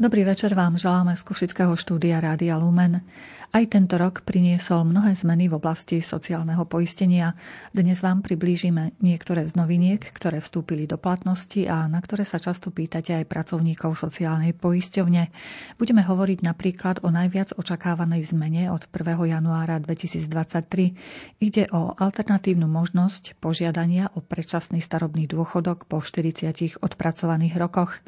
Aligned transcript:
Dobrý 0.00 0.24
večer 0.24 0.56
vám 0.56 0.80
želáme 0.80 1.12
z 1.12 1.20
Kušického 1.20 1.76
štúdia 1.76 2.24
Rádia 2.24 2.56
Lumen. 2.56 3.04
Aj 3.50 3.66
tento 3.66 3.98
rok 3.98 4.22
priniesol 4.22 4.86
mnohé 4.86 5.18
zmeny 5.18 5.50
v 5.50 5.58
oblasti 5.58 5.98
sociálneho 5.98 6.62
poistenia. 6.70 7.34
Dnes 7.74 7.98
vám 7.98 8.22
priblížime 8.22 8.94
niektoré 9.02 9.44
z 9.50 9.58
noviniek, 9.58 9.98
ktoré 9.98 10.38
vstúpili 10.38 10.86
do 10.86 10.96
platnosti 10.96 11.66
a 11.66 11.90
na 11.90 11.98
ktoré 11.98 12.22
sa 12.22 12.38
často 12.38 12.70
pýtate 12.70 13.10
aj 13.10 13.26
pracovníkov 13.26 13.98
sociálnej 13.98 14.54
poisťovne. 14.54 15.34
Budeme 15.82 16.00
hovoriť 16.06 16.46
napríklad 16.46 17.02
o 17.02 17.10
najviac 17.10 17.58
očakávanej 17.58 18.22
zmene 18.30 18.70
od 18.70 18.86
1. 18.86 19.18
januára 19.34 19.82
2023. 19.82 21.42
Ide 21.42 21.68
o 21.74 21.92
alternatívnu 21.98 22.70
možnosť 22.70 23.34
požiadania 23.42 24.14
o 24.14 24.22
predčasný 24.22 24.78
starobný 24.78 25.26
dôchodok 25.26 25.90
po 25.90 25.98
40 25.98 26.78
odpracovaných 26.80 27.58
rokoch. 27.58 27.98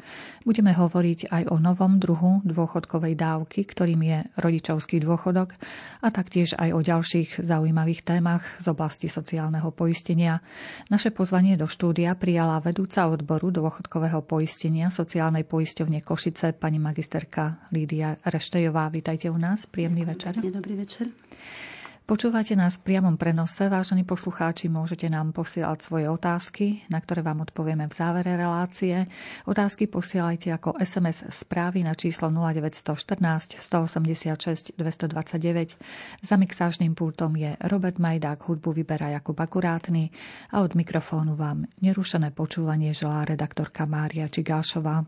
Budeme 0.43 0.75
hovoriť 0.75 1.31
aj 1.31 1.43
o 1.51 1.57
novom 1.59 2.03
druhu 2.03 2.43
dôchodkovej 2.43 3.15
dávky, 3.15 3.63
ktorým 3.63 4.03
je 4.03 4.19
rodičovský 4.35 4.99
dôchodok 4.99 5.55
a 6.03 6.07
taktiež 6.11 6.51
aj 6.59 6.69
o 6.75 6.79
ďalších 6.83 7.39
zaujímavých 7.39 8.03
témach 8.03 8.43
z 8.59 8.67
oblasti 8.67 9.07
sociálneho 9.07 9.71
poistenia. 9.71 10.43
Naše 10.91 11.15
pozvanie 11.15 11.55
do 11.55 11.65
štúdia 11.71 12.11
prijala 12.19 12.59
vedúca 12.59 13.07
odboru 13.07 13.55
dôchodkového 13.55 14.19
poistenia 14.27 14.91
sociálnej 14.91 15.47
poisťovne 15.47 16.03
Košice 16.03 16.51
pani 16.51 16.77
magisterka 16.77 17.71
Lídia 17.71 18.19
Reštejová. 18.27 18.91
Vítajte 18.91 19.31
u 19.31 19.39
nás, 19.39 19.63
príjemný 19.63 20.03
večer. 20.03 20.35
Dobrý 20.35 20.75
večer. 20.75 21.07
Počúvate 22.03 22.51
nás 22.59 22.75
v 22.83 22.91
priamom 22.91 23.15
prenose, 23.15 23.71
vážení 23.71 24.03
poslucháči, 24.03 24.67
môžete 24.67 25.07
nám 25.07 25.31
posielať 25.31 25.79
svoje 25.87 26.11
otázky, 26.11 26.83
na 26.91 26.99
ktoré 26.99 27.23
vám 27.23 27.47
odpovieme 27.47 27.87
v 27.87 27.95
závere 27.95 28.35
relácie. 28.35 29.07
Otázky 29.47 29.87
posielajte 29.87 30.51
ako 30.51 30.75
SMS 30.83 31.23
správy 31.31 31.79
na 31.79 31.95
číslo 31.95 32.27
0914 32.27 33.55
186 33.55 34.75
229. 34.75 35.79
Za 36.19 36.35
mixážnym 36.35 36.91
pultom 36.91 37.39
je 37.39 37.55
Robert 37.71 37.95
Majdák, 37.95 38.51
hudbu 38.51 38.83
vyberá 38.83 39.15
Jakub 39.15 39.39
Akurátny 39.39 40.11
a 40.51 40.59
od 40.59 40.75
mikrofónu 40.75 41.39
vám 41.39 41.71
nerušené 41.79 42.35
počúvanie 42.35 42.91
želá 42.91 43.23
redaktorka 43.23 43.87
Mária 43.87 44.27
Čigášová. 44.27 45.07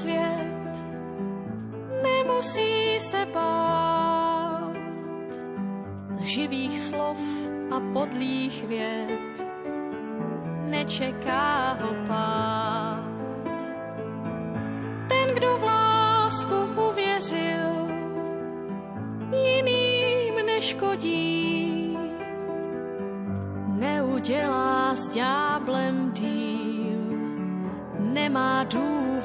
svět, 0.00 0.72
nemusí 2.02 3.00
se 3.00 3.26
bát 3.34 4.72
živých 6.20 6.78
slov 6.78 7.20
a 7.70 7.80
podlých 7.92 8.64
věd, 8.68 9.34
nečeká 10.68 11.76
ho 11.80 11.92
pád. 12.08 13.04
Ten, 15.08 15.34
kdo 15.34 15.58
v 15.58 15.62
lásku 15.62 16.56
uvěřil, 16.90 17.72
jiným 19.44 20.46
neškodí, 20.46 21.98
neudělá 23.68 24.94
s 24.94 25.08
ďáblem 25.08 26.12
díl, 26.12 27.00
nemá 27.98 28.64
důvod 28.64 29.09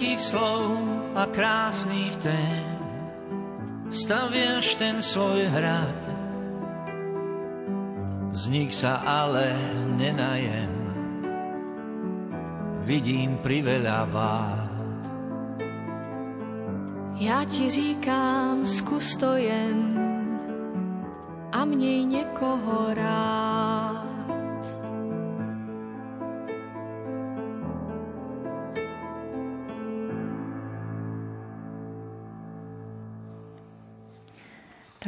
veľkých 0.00 0.24
slov 0.32 0.80
a 1.12 1.28
krásnych 1.28 2.16
tém 2.24 2.64
staviaš 3.92 4.80
ten 4.80 5.04
svoj 5.04 5.44
hrad. 5.44 6.00
Z 8.32 8.48
nich 8.48 8.72
sa 8.72 9.04
ale 9.04 9.60
nenajem, 10.00 10.72
vidím 12.88 13.44
priveľa 13.44 14.08
vád. 14.08 14.72
Já 17.20 17.44
ti 17.44 17.70
říkám, 17.70 18.64
zkus 18.64 19.16
to 19.20 19.36
jen 19.36 20.00
a 21.52 21.64
měj 21.64 22.04
někoho 22.04 22.94
rád. 22.96 23.49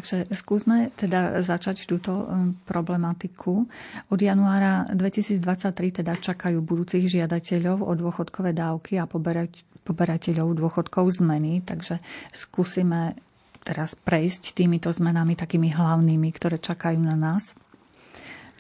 Takže 0.03 0.27
skúsme 0.35 0.91
teda 0.99 1.47
začať 1.47 1.87
túto 1.87 2.27
um, 2.27 2.59
problematiku. 2.67 3.71
Od 4.11 4.19
januára 4.19 4.91
2023 4.91 6.03
teda 6.03 6.19
čakajú 6.19 6.59
budúcich 6.59 7.07
žiadateľov 7.07 7.87
o 7.87 7.93
dôchodkové 7.95 8.51
dávky 8.51 8.99
a 8.99 9.07
poberať, 9.07 9.63
poberateľov 9.87 10.59
dôchodkov 10.59 11.23
zmeny, 11.23 11.63
takže 11.63 12.03
skúsime 12.35 13.15
teraz 13.63 13.95
prejsť 13.95 14.59
týmito 14.59 14.91
zmenami 14.91 15.39
takými 15.39 15.71
hlavnými, 15.71 16.35
ktoré 16.35 16.59
čakajú 16.59 16.99
na 16.99 17.15
nás. 17.15 17.55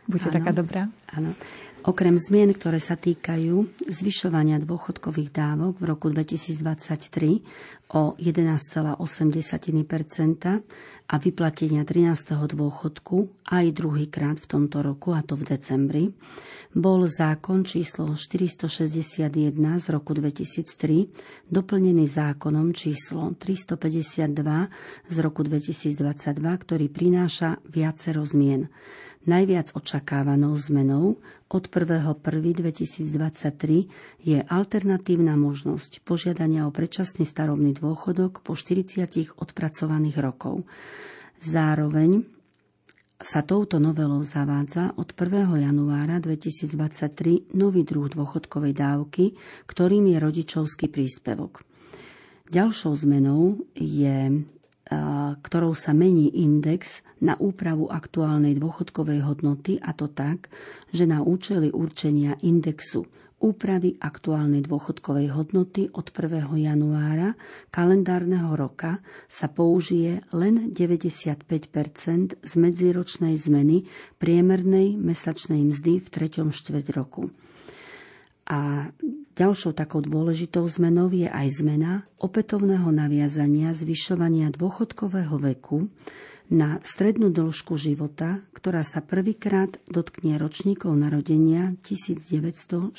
Buďte 0.07 0.31
ano, 0.31 0.37
taká 0.39 0.51
dobrá. 0.55 0.83
Áno. 1.11 1.35
Okrem 1.83 2.15
zmien, 2.15 2.55
ktoré 2.55 2.79
sa 2.79 2.95
týkajú 2.95 3.67
zvyšovania 3.91 4.63
dôchodkových 4.63 5.35
dávok 5.35 5.83
v 5.83 5.85
roku 5.91 6.15
2023 6.15 7.43
o 7.99 8.15
11,8% 8.23 9.03
a 11.11 11.15
vyplatenia 11.19 11.83
13. 11.83 12.55
dôchodku 12.55 13.17
aj 13.51 13.67
druhýkrát 13.75 14.39
v 14.39 14.47
tomto 14.47 14.79
roku, 14.87 15.11
a 15.11 15.27
to 15.27 15.35
v 15.35 15.43
decembri, 15.43 16.05
bol 16.71 17.03
zákon 17.11 17.67
číslo 17.67 18.15
461 18.15 19.27
z 19.83 19.87
roku 19.91 20.15
2003 20.15 21.51
doplnený 21.51 22.07
zákonom 22.07 22.71
číslo 22.79 23.35
352 23.35 25.11
z 25.11 25.17
roku 25.19 25.43
2022, 25.43 26.31
ktorý 26.63 26.87
prináša 26.87 27.59
viacero 27.67 28.23
zmien. 28.23 28.71
Najviac 29.23 29.79
očakávanou 29.79 30.59
zmenou 30.59 31.23
od 31.47 31.65
1.1.2023 31.71 33.87
je 34.19 34.43
alternatívna 34.43 35.39
možnosť 35.39 36.03
požiadania 36.03 36.67
o 36.67 36.75
predčasný 36.75 37.23
starobný 37.23 37.71
dôchodok 37.79 38.43
po 38.43 38.59
40 38.59 39.39
odpracovaných 39.39 40.19
rokov. 40.19 40.67
Zároveň 41.39 42.27
sa 43.23 43.47
touto 43.47 43.79
novelou 43.79 44.27
zavádza 44.27 44.91
od 44.99 45.15
1. 45.15 45.71
januára 45.71 46.19
2023 46.19 47.55
nový 47.55 47.87
druh 47.87 48.11
dôchodkovej 48.11 48.75
dávky, 48.75 49.39
ktorým 49.71 50.11
je 50.11 50.19
rodičovský 50.19 50.91
príspevok. 50.91 51.63
Ďalšou 52.51 53.07
zmenou 53.07 53.71
je 53.79 54.43
ktorou 55.43 55.73
sa 55.79 55.95
mení 55.95 56.33
index 56.43 57.07
na 57.23 57.39
úpravu 57.39 57.87
aktuálnej 57.89 58.59
dôchodkovej 58.59 59.23
hodnoty 59.23 59.79
a 59.79 59.95
to 59.95 60.11
tak, 60.11 60.51
že 60.91 61.07
na 61.07 61.23
účely 61.23 61.71
určenia 61.71 62.35
indexu 62.43 63.07
úpravy 63.43 63.99
aktuálnej 63.99 64.63
dôchodkovej 64.63 65.35
hodnoty 65.35 65.91
od 65.91 66.15
1. 66.15 66.47
januára 66.63 67.35
kalendárneho 67.75 68.55
roka 68.55 69.03
sa 69.27 69.51
použije 69.51 70.23
len 70.31 70.71
95% 70.71 72.39
z 72.39 72.53
medziročnej 72.55 73.35
zmeny 73.35 73.83
priemernej 74.23 74.95
mesačnej 74.95 75.67
mzdy 75.67 75.99
v 75.99 76.07
3. 76.07 76.55
štvrť 76.55 76.87
roku. 76.95 77.35
A 78.53 78.93
ďalšou 79.33 79.73
takou 79.73 80.05
dôležitou 80.05 80.69
zmenou 80.69 81.09
je 81.09 81.25
aj 81.25 81.65
zmena 81.65 82.05
opätovného 82.21 82.93
naviazania 82.93 83.73
zvyšovania 83.73 84.53
dôchodkového 84.53 85.41
veku 85.41 85.89
na 86.53 86.77
strednú 86.85 87.33
dĺžku 87.33 87.81
života, 87.81 88.45
ktorá 88.53 88.85
sa 88.85 89.01
prvýkrát 89.01 89.81
dotkne 89.89 90.37
ročníkov 90.37 90.93
narodenia 90.93 91.73
1967. 91.81 92.93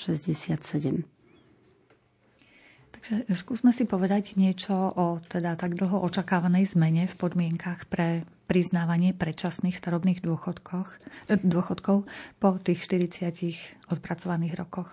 Takže 2.98 3.14
skúsme 3.38 3.70
si 3.70 3.86
povedať 3.86 4.34
niečo 4.40 4.74
o 4.74 5.22
teda 5.30 5.54
tak 5.54 5.78
dlho 5.78 6.02
očakávanej 6.02 6.66
zmene 6.72 7.06
v 7.06 7.16
podmienkach 7.20 7.86
pre 7.86 8.26
priznávanie 8.50 9.14
predčasných 9.14 9.78
starobných 9.78 10.24
eh, 10.24 11.38
dôchodkov 11.44 11.98
po 12.42 12.50
tých 12.58 12.80
40 12.90 13.94
odpracovaných 13.94 14.54
rokoch. 14.58 14.90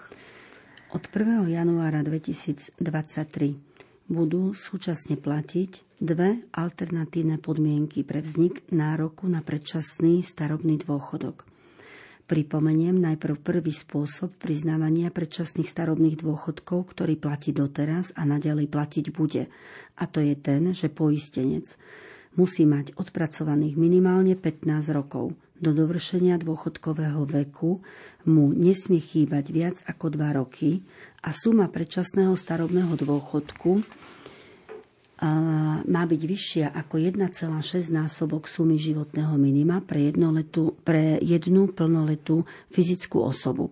Od 0.91 1.07
1. 1.07 1.47
januára 1.55 2.03
2023 2.03 2.75
budú 4.11 4.51
súčasne 4.59 5.15
platiť 5.15 6.03
dve 6.03 6.43
alternatívne 6.51 7.39
podmienky 7.39 8.03
pre 8.03 8.19
vznik 8.19 8.67
nároku 8.75 9.31
na 9.31 9.39
predčasný 9.39 10.27
starobný 10.27 10.83
dôchodok. 10.83 11.47
Pripomeniem 12.27 12.99
najprv 12.99 13.39
prvý 13.39 13.71
spôsob 13.71 14.35
priznávania 14.35 15.15
predčasných 15.15 15.71
starobných 15.71 16.27
dôchodkov, 16.27 16.91
ktorý 16.91 17.15
platí 17.23 17.55
doteraz 17.55 18.11
a 18.19 18.27
naďalej 18.27 18.67
platiť 18.67 19.15
bude. 19.15 19.47
A 19.95 20.11
to 20.11 20.19
je 20.19 20.35
ten, 20.35 20.75
že 20.75 20.91
poistenec 20.91 21.71
musí 22.39 22.67
mať 22.67 22.95
odpracovaných 22.99 23.75
minimálne 23.75 24.39
15 24.39 24.67
rokov 24.95 25.35
do 25.61 25.77
dovršenia 25.77 26.41
dôchodkového 26.41 27.23
veku 27.29 27.85
mu 28.25 28.51
nesmie 28.57 28.99
chýbať 28.99 29.45
viac 29.53 29.77
ako 29.85 30.17
2 30.17 30.41
roky 30.41 30.81
a 31.21 31.37
suma 31.37 31.69
predčasného 31.69 32.33
starobného 32.33 32.97
dôchodku 32.97 33.85
má 35.85 36.03
byť 36.09 36.23
vyššia 36.25 36.67
ako 36.73 36.97
1,6 36.97 37.93
násobok 37.93 38.49
sumy 38.49 38.81
životného 38.81 39.37
minima 39.37 39.85
pre, 39.85 40.09
pre 40.81 41.21
jednu 41.21 41.69
plnoletú 41.77 42.49
fyzickú 42.73 43.21
osobu. 43.21 43.69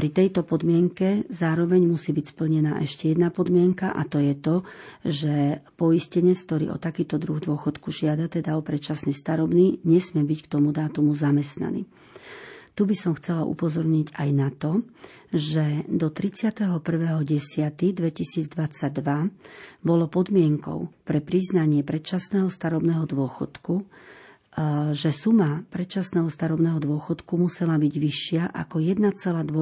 Pri 0.00 0.08
tejto 0.08 0.48
podmienke 0.48 1.28
zároveň 1.28 1.84
musí 1.84 2.16
byť 2.16 2.32
splnená 2.32 2.80
ešte 2.80 3.12
jedna 3.12 3.28
podmienka 3.28 3.92
a 3.92 4.08
to 4.08 4.16
je 4.16 4.32
to, 4.32 4.64
že 5.04 5.60
poistenec, 5.76 6.40
ktorý 6.40 6.72
o 6.72 6.80
takýto 6.80 7.20
druh 7.20 7.36
dôchodku 7.36 7.92
žiada, 7.92 8.24
teda 8.24 8.56
o 8.56 8.64
predčasný 8.64 9.12
starobný, 9.12 9.76
nesmie 9.84 10.24
byť 10.24 10.40
k 10.40 10.50
tomu 10.56 10.72
dátumu 10.72 11.12
zamestnaný. 11.12 11.84
Tu 12.72 12.88
by 12.88 12.96
som 12.96 13.12
chcela 13.12 13.44
upozorniť 13.44 14.16
aj 14.16 14.28
na 14.32 14.48
to, 14.48 14.88
že 15.36 15.84
do 15.84 16.08
31.10.2022 16.08 18.00
bolo 19.84 20.04
podmienkou 20.08 20.88
pre 21.04 21.20
priznanie 21.20 21.84
predčasného 21.84 22.48
starobného 22.48 23.04
dôchodku 23.04 23.84
že 24.90 25.14
suma 25.14 25.62
predčasného 25.70 26.26
starobného 26.26 26.82
dôchodku 26.82 27.38
musela 27.38 27.78
byť 27.78 27.94
vyššia 27.94 28.50
ako 28.50 28.82
1,2 28.82 29.14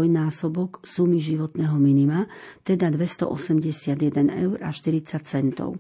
násobok 0.09 0.81
sumy 0.81 1.21
životného 1.21 1.77
minima, 1.77 2.25
teda 2.65 2.89
281 2.89 4.33
eur 4.33 4.57
a 4.65 4.73
40 4.73 5.29
centov. 5.29 5.77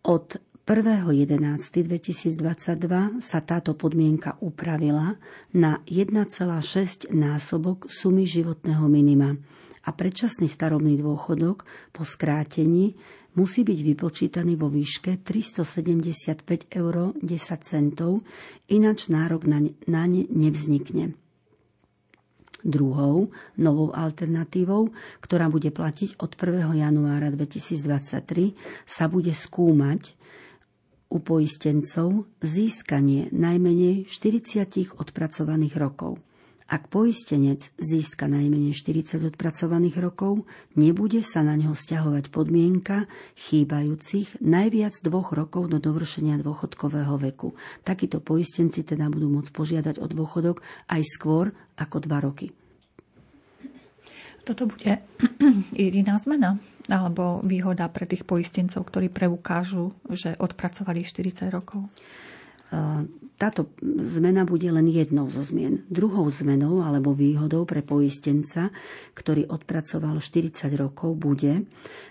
Od 0.00 0.26
1.11.2022 0.64 3.20
sa 3.20 3.38
táto 3.44 3.76
podmienka 3.76 4.40
upravila 4.40 5.20
na 5.52 5.84
1,6 5.84 7.12
násobok 7.12 7.92
sumy 7.92 8.24
životného 8.24 8.88
minima 8.88 9.36
a 9.80 9.90
predčasný 9.90 10.46
starobný 10.46 11.00
dôchodok 11.00 11.64
po 11.90 12.02
skrátení 12.04 12.94
musí 13.34 13.62
byť 13.62 13.78
vypočítaný 13.94 14.58
vo 14.58 14.66
výške 14.70 15.22
375 15.22 16.70
eur 16.72 16.94
10 17.18 17.26
centov, 17.62 18.24
ináč 18.70 19.10
nárok 19.10 19.46
na, 19.46 19.60
ne 19.62 20.22
nevznikne. 20.30 21.14
Druhou 22.60 23.32
novou 23.56 23.88
alternatívou, 23.96 24.92
ktorá 25.24 25.48
bude 25.48 25.72
platiť 25.72 26.20
od 26.20 26.36
1. 26.36 26.76
januára 26.76 27.32
2023, 27.32 28.52
sa 28.84 29.08
bude 29.08 29.32
skúmať 29.32 30.12
u 31.10 31.18
poistencov 31.18 32.28
získanie 32.44 33.32
najmenej 33.32 34.06
40 34.06 34.94
odpracovaných 35.00 35.74
rokov. 35.80 36.20
Ak 36.70 36.86
poistenec 36.86 37.66
získa 37.82 38.30
najmenej 38.30 38.78
40 38.78 39.34
odpracovaných 39.34 39.98
rokov, 39.98 40.46
nebude 40.78 41.18
sa 41.26 41.42
na 41.42 41.58
neho 41.58 41.74
stiahovať 41.74 42.30
podmienka 42.30 43.10
chýbajúcich 43.34 44.38
najviac 44.38 44.94
dvoch 45.02 45.34
rokov 45.34 45.66
do 45.66 45.82
dovršenia 45.82 46.38
dôchodkového 46.38 47.18
veku. 47.26 47.58
Takíto 47.82 48.22
poistenci 48.22 48.86
teda 48.86 49.10
budú 49.10 49.26
môcť 49.26 49.50
požiadať 49.50 49.98
o 49.98 50.06
dôchodok 50.06 50.62
aj 50.94 51.02
skôr 51.10 51.50
ako 51.74 52.06
dva 52.06 52.22
roky. 52.22 52.54
Toto 54.46 54.70
bude 54.70 55.02
jediná 55.74 56.22
zmena 56.22 56.54
alebo 56.86 57.42
výhoda 57.42 57.90
pre 57.90 58.06
tých 58.06 58.22
poistencov, 58.22 58.86
ktorí 58.86 59.10
preukážu, 59.10 59.90
že 60.06 60.38
odpracovali 60.38 61.02
40 61.02 61.50
rokov? 61.50 61.90
Táto 63.40 63.72
zmena 64.04 64.44
bude 64.44 64.68
len 64.68 64.84
jednou 64.84 65.32
zo 65.32 65.40
zmien. 65.40 65.88
Druhou 65.88 66.28
zmenou 66.28 66.84
alebo 66.84 67.16
výhodou 67.16 67.64
pre 67.64 67.80
poistenca, 67.80 68.68
ktorý 69.16 69.48
odpracoval 69.48 70.20
40 70.20 70.68
rokov, 70.76 71.16
bude, 71.16 71.64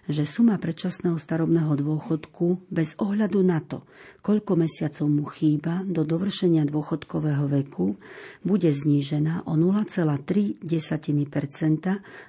že 0.10 0.26
suma 0.26 0.58
predčasného 0.58 1.22
starobného 1.22 1.78
dôchodku 1.78 2.66
bez 2.74 2.98
ohľadu 2.98 3.46
na 3.46 3.62
to, 3.62 3.86
koľko 4.26 4.58
mesiacov 4.58 5.06
mu 5.06 5.30
chýba 5.30 5.86
do 5.86 6.02
dovršenia 6.02 6.66
dôchodkového 6.66 7.46
veku, 7.46 8.02
bude 8.42 8.74
znížená 8.74 9.46
o 9.46 9.54
0,3 9.54 10.66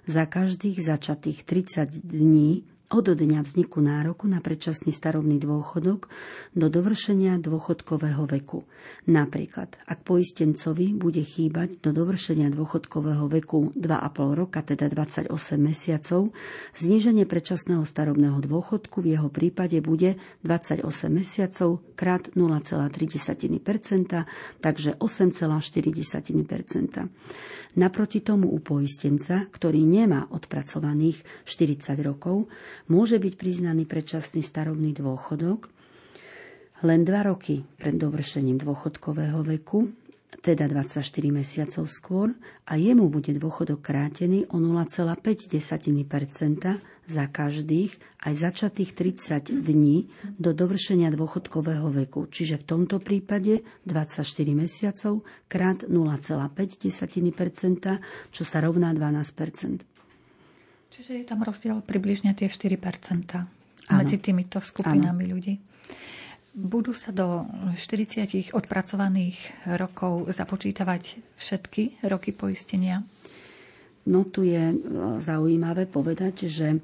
za 0.04 0.24
každých 0.28 0.76
začatých 0.76 1.38
30 1.48 2.04
dní 2.04 2.68
od 2.90 3.06
dňa 3.06 3.46
vzniku 3.46 3.78
nároku 3.78 4.26
na 4.26 4.42
predčasný 4.42 4.90
starobný 4.90 5.38
dôchodok 5.38 6.10
do 6.58 6.66
dovršenia 6.66 7.38
dôchodkového 7.38 8.26
veku. 8.26 8.66
Napríklad, 9.06 9.78
ak 9.86 10.02
poistencovi 10.02 10.90
bude 10.98 11.22
chýbať 11.22 11.78
do 11.78 11.94
dovršenia 11.94 12.50
dôchodkového 12.50 13.30
veku 13.30 13.70
2,5 13.78 13.86
roka, 14.34 14.66
teda 14.66 14.90
28 14.90 15.30
mesiacov, 15.62 16.34
zníženie 16.74 17.30
predčasného 17.30 17.86
starobného 17.86 18.42
dôchodku 18.42 19.06
v 19.06 19.14
jeho 19.14 19.30
prípade 19.30 19.78
bude 19.78 20.18
28 20.42 20.82
mesiacov 21.14 21.86
krát 21.94 22.26
0,3%, 22.34 22.90
takže 24.58 24.98
8,4%. 24.98 27.06
Naproti 27.70 28.18
tomu 28.18 28.50
u 28.50 28.58
poistenca, 28.58 29.46
ktorý 29.46 29.86
nemá 29.86 30.26
odpracovaných 30.34 31.22
40 31.46 32.02
rokov, 32.02 32.50
môže 32.88 33.20
byť 33.20 33.34
priznaný 33.36 33.84
predčasný 33.84 34.40
starobný 34.40 34.94
dôchodok 34.96 35.68
len 36.80 37.04
dva 37.04 37.28
roky 37.28 37.60
pred 37.76 37.92
dovršením 37.92 38.56
dôchodkového 38.56 39.44
veku, 39.44 39.92
teda 40.40 40.64
24 40.64 41.04
mesiacov 41.28 41.84
skôr, 41.92 42.32
a 42.64 42.80
jemu 42.80 43.12
bude 43.12 43.36
dôchodok 43.36 43.84
krátený 43.84 44.48
o 44.48 44.56
0,5 44.56 45.12
za 47.04 47.24
každých 47.28 47.92
aj 48.24 48.32
začatých 48.32 48.90
30 48.96 49.52
dní 49.60 50.08
do 50.40 50.56
dovršenia 50.56 51.12
dôchodkového 51.12 51.92
veku, 51.92 52.32
čiže 52.32 52.64
v 52.64 52.64
tomto 52.64 52.96
prípade 53.04 53.60
24 53.84 54.24
mesiacov 54.56 55.20
krát 55.52 55.84
0,5 55.84 56.80
čo 58.32 58.42
sa 58.48 58.64
rovná 58.64 58.96
12 58.96 59.99
Čiže 60.90 61.22
je 61.22 61.24
tam 61.24 61.46
rozdiel 61.46 61.78
približne 61.86 62.34
tie 62.34 62.50
4% 62.50 62.76
medzi 63.94 64.16
týmito 64.18 64.58
skupinami 64.58 65.24
ano. 65.26 65.32
ľudí. 65.38 65.54
Budú 66.50 66.90
sa 66.90 67.14
do 67.14 67.46
40 67.78 68.50
odpracovaných 68.50 69.38
rokov 69.78 70.34
započítavať 70.34 71.34
všetky 71.38 72.02
roky 72.10 72.34
poistenia? 72.34 73.06
No 74.10 74.26
tu 74.26 74.42
je 74.42 74.74
e, 74.74 74.76
zaujímavé 75.22 75.86
povedať, 75.86 76.50
že 76.50 76.82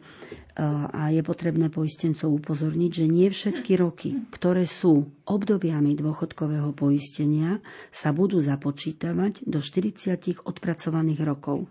a 0.57 1.13
je 1.13 1.21
potrebné 1.21 1.69
poistencov 1.69 2.33
upozorniť, 2.33 3.05
že 3.05 3.05
nie 3.05 3.29
všetky 3.29 3.77
roky, 3.77 4.17
ktoré 4.33 4.65
sú 4.65 5.05
obdobiami 5.27 5.99
dôchodkového 5.99 6.71
poistenia 6.73 7.59
sa 7.91 8.15
budú 8.15 8.39
započítavať 8.39 9.45
do 9.45 9.59
40 9.59 10.47
odpracovaných 10.47 11.21
rokov. 11.27 11.67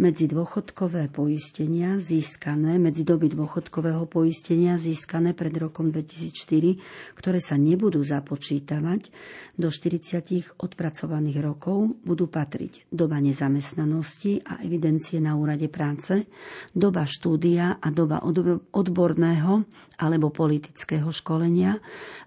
Medzi 0.00 0.26
dôchodkové 0.26 1.12
poistenia 1.12 2.00
získané, 2.00 2.80
medzi 2.80 3.06
doby 3.06 3.30
dôchodkového 3.30 4.08
poistenia 4.08 4.80
získané 4.80 5.36
pred 5.36 5.52
rokom 5.54 5.92
2004, 5.92 7.14
ktoré 7.14 7.38
sa 7.38 7.54
nebudú 7.60 8.00
započítavať 8.02 9.14
do 9.60 9.68
40 9.68 10.58
odpracovaných 10.58 11.38
rokov, 11.44 11.94
budú 12.02 12.26
patriť 12.26 12.88
doba 12.88 13.20
nezamestnanosti 13.20 14.42
a 14.48 14.64
evidencie 14.64 15.20
na 15.20 15.36
úrade 15.36 15.68
práce, 15.68 16.26
doba 16.72 17.04
štúdia 17.04 17.78
a 17.78 17.88
doba 17.92 18.23
odborného 18.72 19.68
alebo 20.00 20.32
politického 20.32 21.12
školenia 21.12 21.76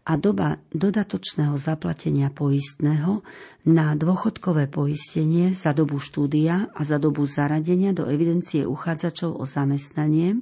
a 0.08 0.16
doba 0.16 0.56
dodatočného 0.72 1.58
zaplatenia 1.58 2.30
poistného 2.32 3.25
na 3.68 3.92
dôchodkové 3.98 4.72
poistenie 4.72 5.51
za 5.51 5.75
dobu 5.75 6.00
štúdia 6.00 6.72
a 6.72 6.82
za 6.86 6.96
dobu 7.01 7.25
zaradenia 7.27 7.92
do 7.92 8.08
evidencie 8.08 8.63
uchádzačov 8.63 9.36
o 9.36 9.44
zamestnanie 9.44 10.39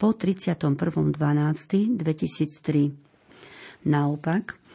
po 0.00 0.16
31.12.2003. 0.16 3.06
Naopak, 3.86 4.65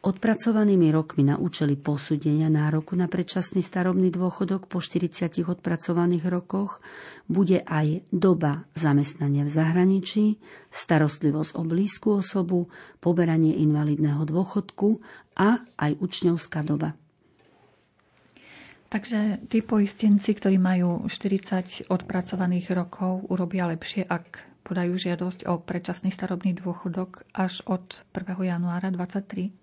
Odpracovanými 0.00 0.88
rokmi 0.96 1.28
na 1.28 1.36
účely 1.36 1.76
posúdenia 1.76 2.48
nároku 2.48 2.96
na 2.96 3.04
predčasný 3.04 3.60
starobný 3.60 4.08
dôchodok 4.08 4.64
po 4.64 4.80
40 4.80 5.44
odpracovaných 5.44 6.24
rokoch 6.24 6.80
bude 7.28 7.60
aj 7.68 8.08
doba 8.08 8.64
zamestnania 8.72 9.44
v 9.44 9.52
zahraničí, 9.52 10.24
starostlivosť 10.72 11.52
o 11.52 11.62
blízku 11.68 12.16
osobu, 12.16 12.72
poberanie 12.96 13.60
invalidného 13.60 14.24
dôchodku 14.24 15.04
a 15.36 15.68
aj 15.76 15.92
učňovská 16.00 16.64
doba. 16.64 16.96
Takže 18.88 19.52
tí 19.52 19.60
poistenci, 19.60 20.32
ktorí 20.32 20.56
majú 20.56 21.12
40 21.12 21.92
odpracovaných 21.92 22.72
rokov, 22.72 23.28
urobia 23.28 23.68
lepšie, 23.68 24.08
ak 24.08 24.48
podajú 24.64 24.96
žiadosť 24.96 25.44
o 25.44 25.60
predčasný 25.60 26.08
starobný 26.08 26.56
dôchodok 26.56 27.28
až 27.36 27.60
od 27.68 28.00
1. 28.16 28.48
januára 28.48 28.88
2023? 28.88 29.60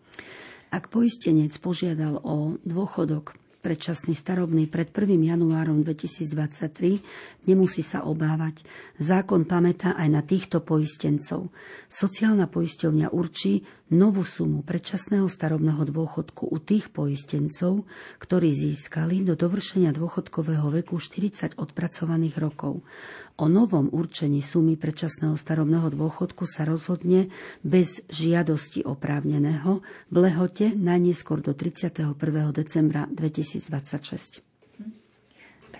Ak 0.67 0.91
poistenec 0.91 1.55
požiadal 1.63 2.19
o 2.21 2.59
dôchodok 2.67 3.39
predčasný 3.67 4.15
starobný 4.15 4.71
pred 4.71 4.95
1. 4.95 5.17
januárom 5.17 5.83
2023, 5.83 7.51
nemusí 7.51 7.83
sa 7.83 8.07
obávať. 8.07 8.63
Zákon 8.95 9.43
pamätá 9.43 9.91
aj 9.99 10.07
na 10.07 10.23
týchto 10.23 10.63
poistencov. 10.63 11.51
Sociálna 11.91 12.47
poisťovňa 12.47 13.11
určí 13.11 13.67
novú 13.93 14.23
sumu 14.27 14.63
predčasného 14.63 15.27
starobného 15.31 15.87
dôchodku 15.87 16.47
u 16.47 16.57
tých 16.59 16.91
poistencov, 16.91 17.87
ktorí 18.19 18.49
získali 18.51 19.23
do 19.23 19.39
dovršenia 19.39 19.95
dôchodkového 19.95 20.67
veku 20.71 20.99
40 20.99 21.55
odpracovaných 21.55 22.35
rokov. 22.39 22.83
O 23.37 23.45
novom 23.45 23.87
určení 23.93 24.41
sumy 24.41 24.75
predčasného 24.75 25.37
starobného 25.37 25.93
dôchodku 25.93 26.49
sa 26.49 26.65
rozhodne 26.65 27.29
bez 27.61 28.01
žiadosti 28.09 28.83
oprávneného 28.83 29.85
v 30.09 30.15
lehote 30.15 30.73
najneskôr 30.73 31.39
do 31.43 31.53
31. 31.53 32.15
decembra 32.55 33.05
2026 33.11 34.46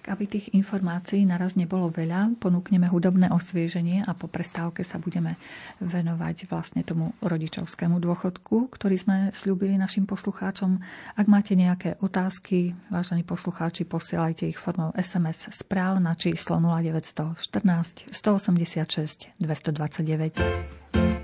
aby 0.08 0.24
tých 0.26 0.56
informácií 0.56 1.28
naraz 1.28 1.60
nebolo 1.60 1.92
veľa, 1.92 2.40
ponúkneme 2.40 2.88
hudobné 2.88 3.28
osvieženie 3.30 4.08
a 4.08 4.16
po 4.16 4.32
prestávke 4.32 4.82
sa 4.88 4.98
budeme 4.98 5.36
venovať 5.84 6.48
vlastne 6.48 6.82
tomu 6.82 7.12
rodičovskému 7.20 8.00
dôchodku, 8.00 8.72
ktorý 8.72 8.96
sme 8.96 9.18
slúbili 9.36 9.76
našim 9.76 10.08
poslucháčom. 10.08 10.80
Ak 11.20 11.28
máte 11.28 11.54
nejaké 11.54 12.00
otázky, 12.00 12.74
vážení 12.88 13.28
poslucháči, 13.28 13.84
posielajte 13.84 14.48
ich 14.48 14.58
formou 14.58 14.96
SMS 14.96 15.52
správ 15.52 16.00
na 16.00 16.16
číslo 16.16 16.58
0914 16.64 18.08
186 18.10 19.36
229. 19.38 21.17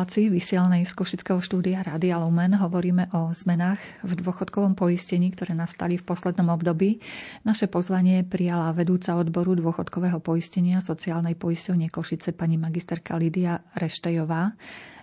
relácii 0.00 0.32
vysielanej 0.32 0.88
z 0.88 0.96
Košického 0.96 1.44
štúdia 1.44 1.84
Radia 1.84 2.16
Lumen 2.16 2.56
hovoríme 2.56 3.12
o 3.12 3.36
zmenách 3.36 3.76
v 4.00 4.16
dôchodkovom 4.16 4.72
poistení, 4.72 5.28
ktoré 5.28 5.52
nastali 5.52 6.00
v 6.00 6.08
poslednom 6.08 6.48
období. 6.56 7.04
Naše 7.44 7.68
pozvanie 7.68 8.24
prijala 8.24 8.72
vedúca 8.72 9.12
odboru 9.20 9.52
dôchodkového 9.60 10.16
poistenia 10.24 10.80
sociálnej 10.80 11.36
poisťovne 11.36 11.92
Košice 11.92 12.32
pani 12.32 12.56
magisterka 12.56 13.20
Lidia 13.20 13.60
Reštejová. 13.76 14.56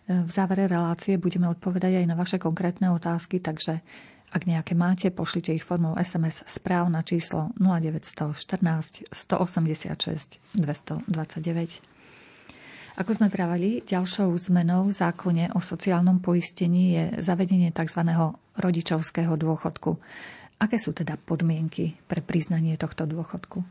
V 0.09 0.29
závere 0.33 0.65
relácie 0.65 1.21
budeme 1.21 1.45
odpovedať 1.45 2.01
aj 2.01 2.05
na 2.09 2.17
vaše 2.17 2.41
konkrétne 2.41 2.89
otázky, 2.89 3.37
takže 3.37 3.85
ak 4.33 4.49
nejaké 4.49 4.73
máte, 4.73 5.13
pošlite 5.13 5.53
ich 5.53 5.61
formou 5.61 5.93
SMS 5.93 6.41
správ 6.49 6.89
na 6.89 7.05
číslo 7.05 7.53
0914 7.61 9.13
186 9.13 10.41
229. 10.57 11.96
Ako 12.97 13.13
sme 13.13 13.29
pravili, 13.29 13.85
ďalšou 13.85 14.33
zmenou 14.49 14.89
v 14.89 14.97
zákone 14.97 15.53
o 15.53 15.61
sociálnom 15.61 16.17
poistení 16.17 16.97
je 16.97 17.03
zavedenie 17.21 17.69
tzv. 17.69 18.01
rodičovského 18.57 19.37
dôchodku. 19.37 20.01
Aké 20.57 20.81
sú 20.81 20.97
teda 20.97 21.13
podmienky 21.21 21.93
pre 22.09 22.25
priznanie 22.25 22.73
tohto 22.73 23.05
dôchodku? 23.05 23.61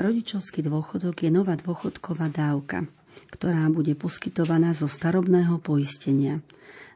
Rodičovský 0.00 0.64
dôchodok 0.64 1.28
je 1.28 1.28
nová 1.28 1.60
dôchodková 1.60 2.32
dávka, 2.32 2.88
ktorá 3.36 3.68
bude 3.68 3.92
poskytovaná 3.92 4.72
zo 4.72 4.88
starobného 4.88 5.60
poistenia. 5.60 6.40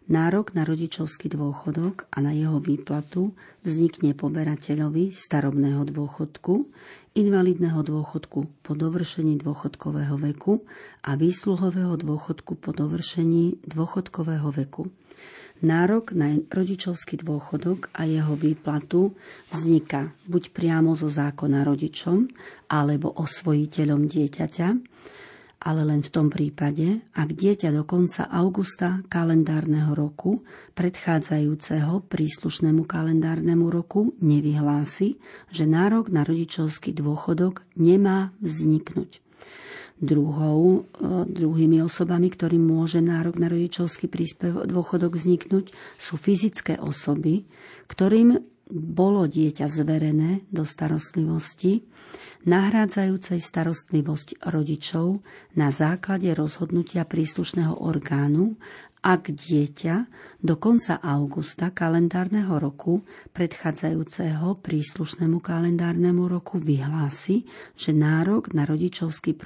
Nárok 0.08 0.56
na 0.56 0.64
rodičovský 0.64 1.28
dôchodok 1.28 2.08
a 2.16 2.24
na 2.24 2.32
jeho 2.32 2.64
výplatu 2.64 3.36
vznikne 3.60 4.16
poberateľovi 4.16 5.12
starobného 5.12 5.84
dôchodku, 5.84 6.64
invalidného 7.14 7.78
dôchodku 7.86 8.66
po 8.66 8.72
dovršení 8.74 9.38
dôchodkového 9.38 10.18
veku 10.18 10.66
a 11.06 11.14
výsluhového 11.14 11.94
dôchodku 11.94 12.58
po 12.58 12.74
dovršení 12.74 13.62
dôchodkového 13.70 14.50
veku. 14.50 14.90
Nárok 15.62 16.10
na 16.18 16.34
rodičovský 16.50 17.22
dôchodok 17.22 17.94
a 17.94 18.04
jeho 18.04 18.34
výplatu 18.34 19.14
vzniká 19.54 20.10
buď 20.26 20.50
priamo 20.50 20.98
zo 20.98 21.06
zákona 21.06 21.62
rodičom 21.62 22.26
alebo 22.66 23.14
osvojiteľom 23.14 24.10
dieťaťa, 24.10 24.68
ale 25.64 25.80
len 25.88 26.04
v 26.04 26.12
tom 26.12 26.28
prípade, 26.28 27.00
ak 27.16 27.32
dieťa 27.32 27.72
do 27.72 27.88
konca 27.88 28.28
augusta 28.28 29.00
kalendárneho 29.08 29.96
roku 29.96 30.44
predchádzajúceho 30.76 32.04
príslušnému 32.04 32.84
kalendárnemu 32.84 33.72
roku 33.72 34.12
nevyhlási, 34.20 35.16
že 35.48 35.64
nárok 35.64 36.12
na 36.12 36.20
rodičovský 36.20 36.92
dôchodok 36.92 37.64
nemá 37.80 38.36
vzniknúť. 38.44 39.24
Druhou, 40.04 40.84
e, 40.84 41.24
druhými 41.32 41.80
osobami, 41.80 42.28
ktorým 42.28 42.60
môže 42.60 43.00
nárok 43.00 43.40
na 43.40 43.48
rodičovský 43.48 44.04
príspev 44.12 44.68
dôchodok 44.68 45.16
vzniknúť, 45.16 45.72
sú 45.96 46.20
fyzické 46.20 46.76
osoby, 46.76 47.48
ktorým 47.88 48.36
bolo 48.70 49.28
dieťa 49.28 49.66
zverené 49.68 50.48
do 50.48 50.64
starostlivosti 50.64 51.84
nahrádzajúcej 52.44 53.40
starostlivosť 53.40 54.44
rodičov 54.52 55.20
na 55.56 55.72
základe 55.72 56.28
rozhodnutia 56.32 57.08
príslušného 57.08 57.80
orgánu 57.80 58.56
ak 59.04 59.36
dieťa 59.36 60.08
do 60.40 60.56
konca 60.56 60.96
augusta 61.04 61.68
kalendárneho 61.68 62.56
roku 62.56 63.04
predchádzajúceho 63.36 64.64
príslušnému 64.64 65.44
kalendárnemu 65.44 66.24
roku 66.24 66.56
vyhlási, 66.56 67.44
že 67.76 67.92
nárok 67.92 68.56
na 68.56 68.64
rodičovský 68.64 69.36
e, 69.36 69.40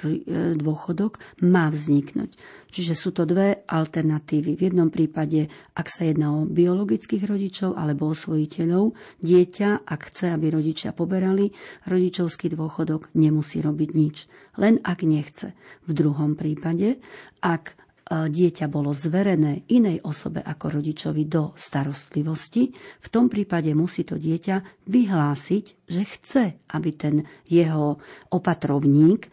dôchodok 0.55 1.19
má 1.43 1.67
vzniknúť. 1.67 2.39
Čiže 2.71 2.93
sú 2.95 3.11
to 3.11 3.27
dve 3.27 3.67
alternatívy. 3.67 4.55
V 4.55 4.61
jednom 4.71 4.87
prípade, 4.87 5.51
ak 5.75 5.91
sa 5.91 6.07
jedná 6.07 6.31
o 6.31 6.47
biologických 6.47 7.27
rodičov 7.27 7.75
alebo 7.75 8.15
osvojiteľov, 8.15 8.95
dieťa, 9.19 9.83
ak 9.83 10.01
chce, 10.07 10.31
aby 10.31 10.55
rodičia 10.55 10.95
poberali 10.95 11.51
rodičovský 11.89 12.53
dôchodok, 12.55 13.11
nemusí 13.17 13.59
robiť 13.59 13.89
nič. 13.91 14.29
Len 14.55 14.79
ak 14.85 15.03
nechce. 15.03 15.51
V 15.83 15.91
druhom 15.91 16.39
prípade, 16.39 17.01
ak 17.43 17.88
dieťa 18.09 18.65
bolo 18.69 18.93
zverené 18.93 19.65
inej 19.69 20.01
osobe 20.05 20.41
ako 20.41 20.81
rodičovi 20.81 21.29
do 21.29 21.53
starostlivosti, 21.53 22.73
v 22.75 23.07
tom 23.09 23.29
prípade 23.29 23.73
musí 23.73 24.05
to 24.05 24.17
dieťa 24.17 24.85
vyhlásiť, 24.89 25.65
že 25.89 26.03
chce, 26.05 26.43
aby 26.73 26.89
ten 26.93 27.21
jeho 27.49 27.97
opatrovník 28.33 29.29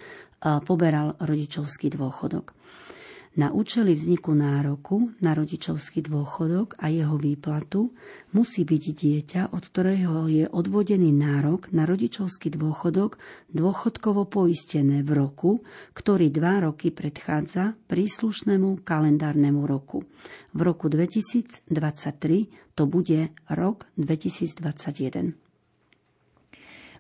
poberal 0.65 1.17
rodičovský 1.21 1.93
dôchodok. 1.93 2.56
Na 3.37 3.53
účely 3.53 3.93
vzniku 3.93 4.33
nároku 4.33 5.13
na 5.21 5.37
rodičovský 5.37 6.09
dôchodok 6.09 6.81
a 6.81 6.89
jeho 6.89 7.21
výplatu 7.21 7.93
musí 8.33 8.65
byť 8.65 8.85
dieťa, 8.97 9.43
od 9.53 9.61
ktorého 9.61 10.25
je 10.33 10.49
odvodený 10.49 11.13
nárok 11.13 11.69
na 11.69 11.85
rodičovský 11.85 12.57
dôchodok 12.57 13.21
dôchodkovo 13.53 14.25
poistené 14.25 15.05
v 15.05 15.11
roku, 15.21 15.61
ktorý 15.93 16.33
dva 16.33 16.65
roky 16.65 16.89
predchádza 16.89 17.77
príslušnému 17.93 18.81
kalendárnemu 18.81 19.69
roku. 19.69 20.09
V 20.57 20.61
roku 20.65 20.89
2023 20.89 21.69
to 22.73 22.89
bude 22.89 23.37
rok 23.53 23.85
2021. 24.01 25.46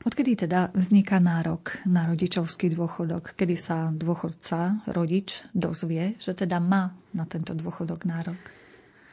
Odkedy 0.07 0.47
teda 0.47 0.71
vzniká 0.71 1.19
nárok 1.19 1.83
na 1.83 2.07
rodičovský 2.07 2.71
dôchodok? 2.71 3.35
Kedy 3.35 3.59
sa 3.59 3.90
dôchodca, 3.90 4.87
rodič, 4.87 5.42
dozvie, 5.51 6.14
že 6.23 6.31
teda 6.31 6.62
má 6.62 6.95
na 7.11 7.27
tento 7.27 7.59
dôchodok 7.59 8.07
nárok? 8.07 8.38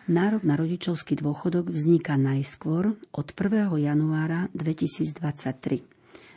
Nárok 0.05 0.45
na 0.45 0.53
rodičovský 0.53 1.17
dôchodok 1.17 1.73
vzniká 1.73 2.13
najskôr 2.13 2.93
od 3.09 3.27
1. 3.33 3.73
januára 3.73 4.53
2023. 4.53 5.81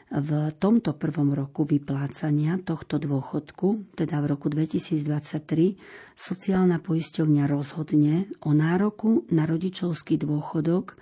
V 0.06 0.54
tomto 0.62 0.94
prvom 0.94 1.34
roku 1.34 1.66
vyplácania 1.66 2.62
tohto 2.62 3.02
dôchodku, 3.02 3.98
teda 3.98 4.22
v 4.22 4.38
roku 4.38 4.46
2023, 4.46 5.74
sociálna 6.14 6.78
poisťovňa 6.78 7.44
rozhodne 7.50 8.30
o 8.46 8.54
nároku 8.54 9.26
na 9.34 9.50
rodičovský 9.50 10.22
dôchodok 10.22 10.94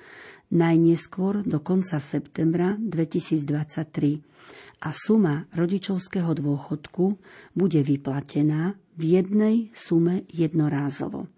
najneskôr 0.57 1.45
do 1.45 1.61
konca 1.61 2.01
septembra 2.01 2.81
2023 2.81 4.25
a 4.85 4.91
suma 4.93 5.53
rodičovského 5.53 6.33
dôchodku 6.33 7.21
bude 7.53 7.85
vyplatená 7.85 8.73
v 8.97 9.03
jednej 9.21 9.57
sume 9.77 10.25
jednorázovo. 10.33 11.29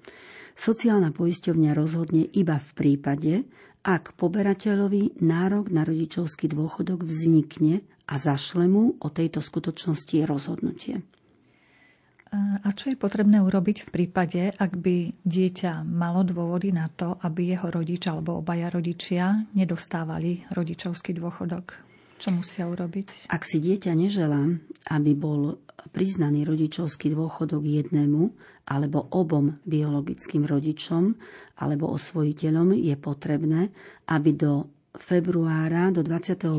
Sociálna 0.56 1.12
poisťovňa 1.12 1.70
rozhodne 1.74 2.24
iba 2.32 2.62
v 2.62 2.70
prípade, 2.78 3.34
ak 3.86 4.18
poberateľovi 4.18 5.22
nárok 5.22 5.70
na 5.70 5.86
rodičovský 5.86 6.50
dôchodok 6.50 7.06
vznikne 7.06 7.86
a 8.10 8.18
zašle 8.18 8.66
mu 8.66 8.98
o 8.98 9.08
tejto 9.14 9.38
skutočnosti 9.38 10.26
rozhodnutie. 10.26 11.06
A 12.36 12.68
čo 12.74 12.90
je 12.90 12.98
potrebné 12.98 13.38
urobiť 13.38 13.86
v 13.86 13.88
prípade, 13.94 14.50
ak 14.50 14.74
by 14.74 15.14
dieťa 15.22 15.86
malo 15.86 16.26
dôvody 16.26 16.74
na 16.74 16.90
to, 16.90 17.14
aby 17.22 17.54
jeho 17.54 17.70
rodič 17.70 18.02
alebo 18.10 18.42
obaja 18.42 18.66
rodičia 18.68 19.46
nedostávali 19.54 20.42
rodičovský 20.50 21.14
dôchodok? 21.14 21.86
Čo 22.16 22.32
musia 22.32 22.64
urobiť? 22.64 23.28
Ak 23.28 23.44
si 23.44 23.60
dieťa 23.60 23.92
neželá, 23.92 24.48
aby 24.88 25.12
bol 25.12 25.60
priznaný 25.92 26.48
rodičovský 26.48 27.12
dôchodok 27.12 27.62
jednému 27.64 28.32
alebo 28.66 29.06
obom 29.12 29.60
biologickým 29.68 30.48
rodičom 30.48 31.14
alebo 31.60 31.92
osvojiteľom, 31.92 32.74
je 32.76 32.96
potrebné, 32.96 33.70
aby 34.10 34.30
do 34.32 34.72
februára, 34.96 35.92
do 35.92 36.00
28. 36.00 36.56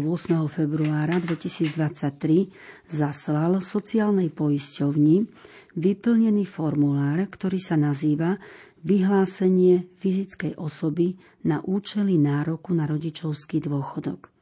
februára 0.47 1.17
2023 1.17 2.53
zaslal 2.85 3.59
sociálnej 3.59 4.29
poisťovni 4.29 5.25
vyplnený 5.73 6.45
formulár, 6.45 7.17
ktorý 7.17 7.57
sa 7.57 7.75
nazýva 7.75 8.37
vyhlásenie 8.85 9.89
fyzickej 9.97 10.55
osoby 10.61 11.17
na 11.49 11.59
účely 11.65 12.21
nároku 12.21 12.77
na 12.77 12.85
rodičovský 12.85 13.59
dôchodok. 13.65 14.36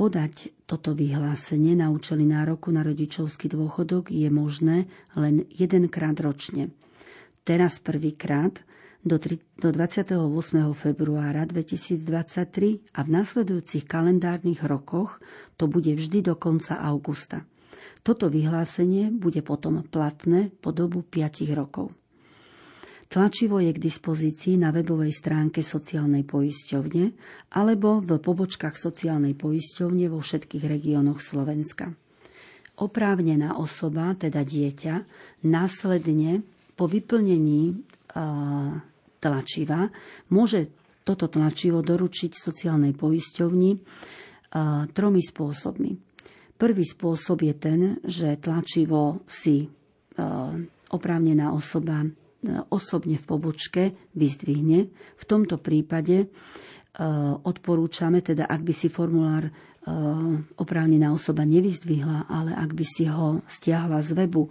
Podať 0.00 0.64
toto 0.64 0.96
vyhlásenie 0.96 1.76
na 1.76 1.92
účely 1.92 2.24
nároku 2.24 2.72
na 2.72 2.80
rodičovský 2.80 3.52
dôchodok 3.52 4.08
je 4.08 4.32
možné 4.32 4.88
len 5.12 5.44
jedenkrát 5.52 6.16
ročne. 6.24 6.72
Teraz 7.44 7.84
prvýkrát 7.84 8.64
do, 9.04 9.20
do 9.60 9.68
28. 9.68 10.16
februára 10.72 11.44
2023 11.44 12.96
a 12.96 13.00
v 13.04 13.08
nasledujúcich 13.12 13.84
kalendárnych 13.84 14.64
rokoch 14.64 15.20
to 15.60 15.68
bude 15.68 15.92
vždy 15.92 16.32
do 16.32 16.32
konca 16.32 16.80
augusta. 16.80 17.44
Toto 18.00 18.32
vyhlásenie 18.32 19.12
bude 19.12 19.44
potom 19.44 19.84
platné 19.84 20.48
po 20.64 20.72
dobu 20.72 21.04
5 21.04 21.44
rokov. 21.52 21.99
Tlačivo 23.10 23.58
je 23.58 23.74
k 23.74 23.82
dispozícii 23.82 24.54
na 24.54 24.70
webovej 24.70 25.10
stránke 25.10 25.66
sociálnej 25.66 26.22
poisťovne 26.22 27.04
alebo 27.58 27.98
v 27.98 28.22
pobočkách 28.22 28.78
sociálnej 28.78 29.34
poisťovne 29.34 30.06
vo 30.06 30.22
všetkých 30.22 30.64
regiónoch 30.70 31.18
Slovenska. 31.18 31.90
Oprávnená 32.78 33.58
osoba, 33.58 34.14
teda 34.14 34.46
dieťa, 34.46 34.94
následne 35.42 36.46
po 36.78 36.86
vyplnení 36.86 37.82
tlačiva 39.18 39.90
môže 40.30 40.70
toto 41.02 41.26
tlačivo 41.26 41.82
doručiť 41.82 42.30
sociálnej 42.30 42.94
poisťovni 42.94 43.70
tromi 44.94 45.22
spôsobmi. 45.26 45.90
Prvý 46.54 46.84
spôsob 46.86 47.42
je 47.42 47.54
ten, 47.58 47.80
že 48.06 48.38
tlačivo 48.38 49.26
si 49.26 49.66
oprávnená 50.94 51.50
osoba 51.50 52.06
osobne 52.72 53.20
v 53.20 53.24
pobočke 53.24 53.82
vyzdvihne. 54.16 54.88
V 54.92 55.24
tomto 55.28 55.60
prípade 55.60 56.32
odporúčame, 57.44 58.24
teda 58.24 58.48
ak 58.48 58.60
by 58.64 58.74
si 58.74 58.88
formulár 58.88 59.48
oprávnená 60.60 61.12
osoba 61.12 61.44
nevyzdvihla, 61.48 62.28
ale 62.28 62.52
ak 62.52 62.70
by 62.76 62.84
si 62.84 63.08
ho 63.08 63.40
stiahla 63.48 64.04
z 64.04 64.12
webu 64.16 64.48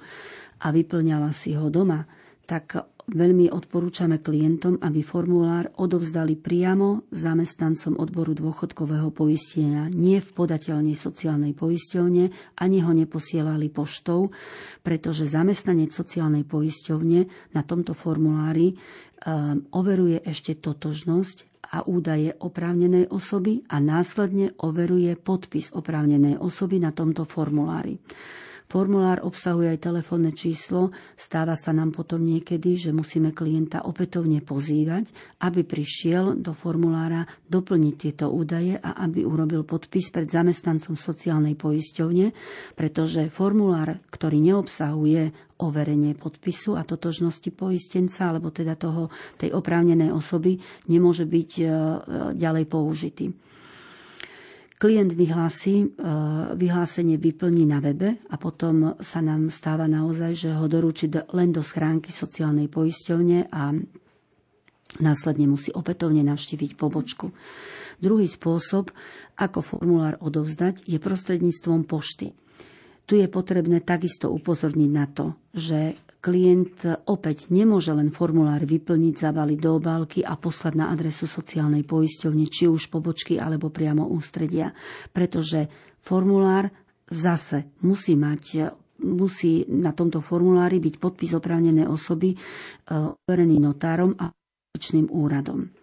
a 0.66 0.74
vyplňala 0.74 1.30
si 1.34 1.54
ho 1.54 1.70
doma, 1.70 2.06
tak 2.50 2.78
veľmi 3.10 3.50
odporúčame 3.50 4.22
klientom, 4.22 4.78
aby 4.82 5.02
formulár 5.02 5.74
odovzdali 5.82 6.38
priamo 6.38 7.10
zamestnancom 7.10 7.98
odboru 7.98 8.38
dôchodkového 8.38 9.10
poistenia, 9.10 9.90
nie 9.90 10.22
v 10.22 10.30
podateľnej 10.30 10.94
sociálnej 10.94 11.58
poisťovne, 11.58 12.26
ani 12.62 12.78
ho 12.86 12.92
neposielali 12.94 13.70
poštou, 13.74 14.30
pretože 14.86 15.30
zamestnanec 15.30 15.90
sociálnej 15.90 16.46
poisťovne 16.46 17.54
na 17.54 17.62
tomto 17.66 17.98
formulári 17.98 18.74
um, 18.74 19.66
overuje 19.74 20.22
ešte 20.24 20.58
totožnosť 20.58 21.50
a 21.70 21.86
údaje 21.86 22.34
oprávnenej 22.34 23.14
osoby 23.14 23.62
a 23.70 23.78
následne 23.78 24.58
overuje 24.64 25.14
podpis 25.20 25.70
oprávnenej 25.70 26.42
osoby 26.42 26.82
na 26.82 26.90
tomto 26.90 27.30
formulári. 27.30 28.02
Formulár 28.70 29.26
obsahuje 29.26 29.74
aj 29.74 29.82
telefónne 29.82 30.30
číslo. 30.30 30.94
Stáva 31.18 31.58
sa 31.58 31.74
nám 31.74 31.90
potom 31.90 32.22
niekedy, 32.22 32.78
že 32.78 32.94
musíme 32.94 33.34
klienta 33.34 33.82
opätovne 33.82 34.46
pozývať, 34.46 35.10
aby 35.42 35.66
prišiel 35.66 36.38
do 36.38 36.54
formulára 36.54 37.26
doplniť 37.50 37.96
tieto 37.98 38.30
údaje 38.30 38.78
a 38.78 39.02
aby 39.10 39.26
urobil 39.26 39.66
podpis 39.66 40.14
pred 40.14 40.30
zamestnancom 40.30 40.94
sociálnej 40.94 41.58
poisťovne, 41.58 42.30
pretože 42.78 43.34
formulár, 43.34 44.06
ktorý 44.14 44.38
neobsahuje 44.38 45.50
overenie 45.66 46.14
podpisu 46.14 46.78
a 46.78 46.86
totožnosti 46.86 47.50
poistenca, 47.50 48.30
alebo 48.30 48.54
teda 48.54 48.78
toho, 48.78 49.10
tej 49.42 49.50
oprávnenej 49.50 50.14
osoby, 50.14 50.62
nemôže 50.86 51.26
byť 51.26 51.52
e, 51.58 51.66
ďalej 52.38 52.66
použitý. 52.70 53.34
Klient 54.80 55.12
vyhlási, 55.12 55.84
e, 55.84 55.88
vyhlásenie 56.56 57.20
vyplní 57.20 57.68
na 57.68 57.84
webe 57.84 58.16
a 58.32 58.40
potom 58.40 58.96
sa 59.04 59.20
nám 59.20 59.52
stáva 59.52 59.92
naozaj, 59.92 60.32
že 60.48 60.50
ho 60.56 60.72
dorúči 60.72 61.12
len 61.36 61.52
do 61.52 61.60
schránky 61.60 62.16
sociálnej 62.16 62.72
poisťovne 62.72 63.52
a 63.52 63.76
následne 65.04 65.52
musí 65.52 65.76
opätovne 65.76 66.24
navštíviť 66.24 66.80
pobočku. 66.80 67.36
Druhý 68.00 68.32
spôsob, 68.32 68.96
ako 69.36 69.60
formulár 69.60 70.16
odovzdať, 70.24 70.88
je 70.88 70.96
prostredníctvom 70.96 71.84
pošty. 71.84 72.32
Tu 73.04 73.20
je 73.20 73.28
potrebné 73.28 73.84
takisto 73.84 74.32
upozorniť 74.32 74.90
na 74.96 75.06
to, 75.12 75.36
že 75.52 76.00
klient 76.20 76.84
opäť 77.08 77.48
nemôže 77.52 77.96
len 77.96 78.12
formulár 78.12 78.68
vyplniť, 78.68 79.16
zabaliť 79.16 79.60
do 79.60 79.72
obálky 79.80 80.20
a 80.20 80.36
poslať 80.36 80.74
na 80.76 80.92
adresu 80.92 81.26
sociálnej 81.26 81.88
poisťovne, 81.88 82.46
či 82.52 82.68
už 82.68 82.92
pobočky 82.92 83.40
alebo 83.40 83.72
priamo 83.72 84.04
ústredia, 84.12 84.76
pretože 85.16 85.72
formulár 86.04 86.68
zase 87.08 87.72
musí 87.82 88.20
mať 88.20 88.76
musí 89.00 89.64
na 89.72 89.96
tomto 89.96 90.20
formulári 90.20 90.84
byť 90.84 91.00
podpis 91.00 91.32
oprávnenej 91.32 91.88
osoby 91.88 92.36
e, 92.36 92.38
overený 92.92 93.58
notárom 93.64 94.12
a 94.20 94.28
úradom. 95.08 95.79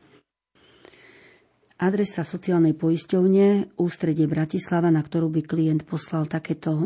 Adresa 1.76 2.24
sociálnej 2.24 2.72
poisťovne, 2.72 3.76
ústredie 3.76 4.24
Bratislava, 4.24 4.88
na 4.88 5.04
ktorú 5.04 5.28
by 5.28 5.44
klient 5.44 5.84
poslal 5.84 6.24
takéto, 6.24 6.72
e, 6.72 6.84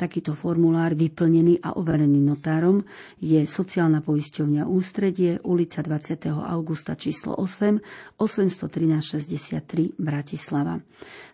takýto 0.00 0.32
formulár 0.32 0.96
vyplnený 0.96 1.60
a 1.60 1.76
overený 1.76 2.24
notárom, 2.24 2.80
je 3.20 3.44
sociálna 3.44 4.00
poisťovňa 4.00 4.64
ústredie, 4.64 5.44
ulica 5.44 5.84
20. 5.84 6.24
augusta 6.24 6.96
číslo 6.96 7.36
8, 7.36 8.16
813 8.16 9.20
63 9.20 9.92
Bratislava. 10.00 10.80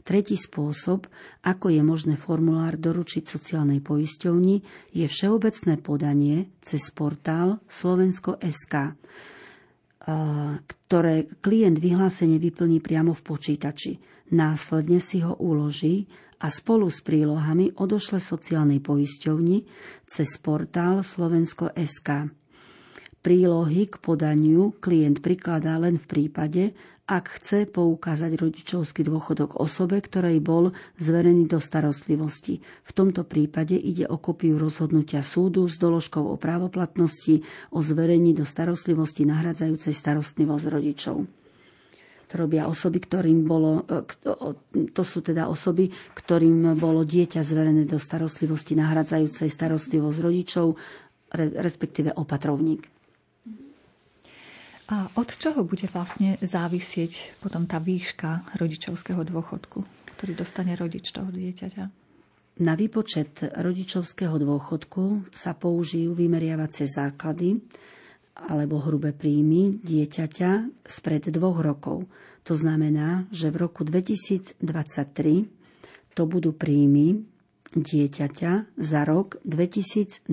Tretí 0.03 0.35
spôsob, 0.35 1.07
ako 1.47 1.71
je 1.71 1.83
možné 1.87 2.19
formulár 2.19 2.75
doručiť 2.75 3.23
sociálnej 3.23 3.79
poisťovni, 3.79 4.91
je 4.91 5.07
všeobecné 5.07 5.79
podanie 5.79 6.51
cez 6.59 6.91
portál 6.91 7.63
Slovensko.sk 7.71 8.99
ktoré 10.93 11.25
klient 11.41 11.81
vyhlásenie 11.81 12.37
vyplní 12.37 12.85
priamo 12.85 13.17
v 13.17 13.25
počítači. 13.25 13.97
Následne 14.37 15.01
si 15.01 15.25
ho 15.25 15.33
uloží 15.41 16.05
a 16.45 16.53
spolu 16.53 16.93
s 16.93 17.01
prílohami 17.01 17.73
odošle 17.81 18.21
sociálnej 18.21 18.85
poisťovni 18.85 19.65
cez 20.05 20.37
portál 20.37 21.01
Slovensko.sk. 21.01 22.29
Prílohy 23.25 23.89
k 23.89 23.97
podaniu 24.05 24.77
klient 24.85 25.25
prikladá 25.25 25.81
len 25.81 25.97
v 25.97 26.05
prípade, 26.05 26.77
ak 27.03 27.43
chce 27.43 27.67
poukázať 27.67 28.39
rodičovský 28.39 29.03
dôchodok 29.03 29.59
osobe, 29.59 29.99
ktorej 29.99 30.39
bol 30.39 30.71
zverený 31.03 31.51
do 31.51 31.59
starostlivosti. 31.59 32.63
V 32.63 32.91
tomto 32.95 33.27
prípade 33.27 33.75
ide 33.75 34.07
o 34.07 34.23
kopiu 34.23 34.55
rozhodnutia 34.55 35.21
súdu 35.27 35.67
s 35.67 35.83
doložkou 35.83 36.23
o 36.23 36.39
právoplatnosti 36.39 37.43
o 37.75 37.83
zverení 37.83 38.39
do 38.39 38.47
starostlivosti 38.47 39.27
nahradzajúcej 39.27 39.91
starostlivosť 39.91 40.67
rodičov. 40.71 41.17
To 42.33 42.35
robia 42.41 42.65
osoby, 42.65 43.03
ktorým 43.03 43.45
bolo, 43.45 43.85
e, 43.85 44.89
to 44.95 45.03
sú 45.05 45.21
teda 45.21 45.53
osoby, 45.53 45.93
ktorým 46.17 46.79
bolo 46.81 47.05
dieťa 47.05 47.45
zverené 47.45 47.85
do 47.85 48.01
starostlivosti 48.01 48.73
nahradzajúcej 48.73 49.53
starostlivosť 49.53 50.19
rodičov, 50.23 50.67
respektíve 51.37 52.15
opatrovník. 52.17 53.02
A 54.93 55.09
od 55.17 55.33
čoho 55.41 55.65
bude 55.65 55.89
vlastne 55.89 56.37
závisieť 56.45 57.41
potom 57.41 57.65
tá 57.65 57.81
výška 57.81 58.61
rodičovského 58.61 59.25
dôchodku, 59.25 59.81
ktorý 60.21 60.33
dostane 60.37 60.77
rodič 60.77 61.17
toho 61.17 61.33
dieťaťa? 61.33 61.85
Na 62.61 62.77
výpočet 62.77 63.41
rodičovského 63.57 64.37
dôchodku 64.37 65.33
sa 65.33 65.57
použijú 65.57 66.13
vymeriavacie 66.13 66.85
základy 66.85 67.57
alebo 68.37 68.85
hrubé 68.85 69.17
príjmy 69.17 69.81
dieťaťa 69.81 70.85
spred 70.85 71.33
dvoch 71.33 71.65
rokov. 71.65 72.05
To 72.45 72.53
znamená, 72.53 73.25
že 73.33 73.49
v 73.49 73.65
roku 73.65 73.89
2023 73.89 74.61
to 76.13 76.23
budú 76.29 76.53
príjmy 76.53 77.25
dieťaťa 77.73 78.77
za 78.77 79.01
rok 79.09 79.41
2021. 79.49 80.29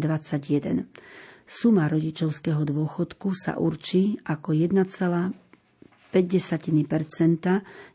Suma 1.50 1.90
rodičovského 1.90 2.62
dôchodku 2.62 3.34
sa 3.34 3.58
určí 3.58 4.22
ako 4.22 4.54
1,5% 4.54 6.14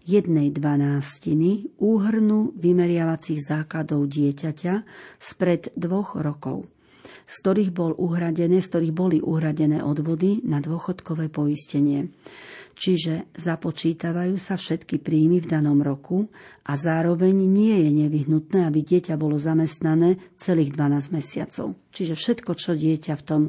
jednej 0.03 0.49
dvanástiny 0.51 1.79
úhrnu 1.79 2.51
vymeriavacích 2.59 3.39
základov 3.39 4.11
dieťaťa 4.11 4.75
spred 5.23 5.71
dvoch 5.79 6.19
rokov 6.19 6.67
z 7.25 7.35
ktorých, 7.41 7.71
bol 7.73 7.93
uhradené, 7.97 8.61
z 8.61 8.69
ktorých 8.69 8.95
boli 8.97 9.19
uhradené 9.21 9.81
odvody 9.81 10.41
na 10.45 10.61
dôchodkové 10.61 11.29
poistenie 11.33 12.13
čiže 12.75 13.31
započítavajú 13.39 14.37
sa 14.37 14.59
všetky 14.59 14.99
príjmy 15.01 15.41
v 15.41 15.51
danom 15.51 15.81
roku 15.81 16.29
a 16.65 16.81
zároveň 16.81 17.37
nie 17.45 17.77
je 17.87 17.91
nevyhnutné, 18.05 18.65
aby 18.65 18.81
dieťa 18.81 19.21
bolo 19.21 19.37
zamestnané 19.37 20.17
celých 20.41 20.73
12 20.73 21.13
mesiacov. 21.13 21.77
Čiže 21.95 22.15
všetko, 22.19 22.51
čo 22.59 22.75
dieťa 22.75 23.15
v 23.15 23.23
tom 23.23 23.43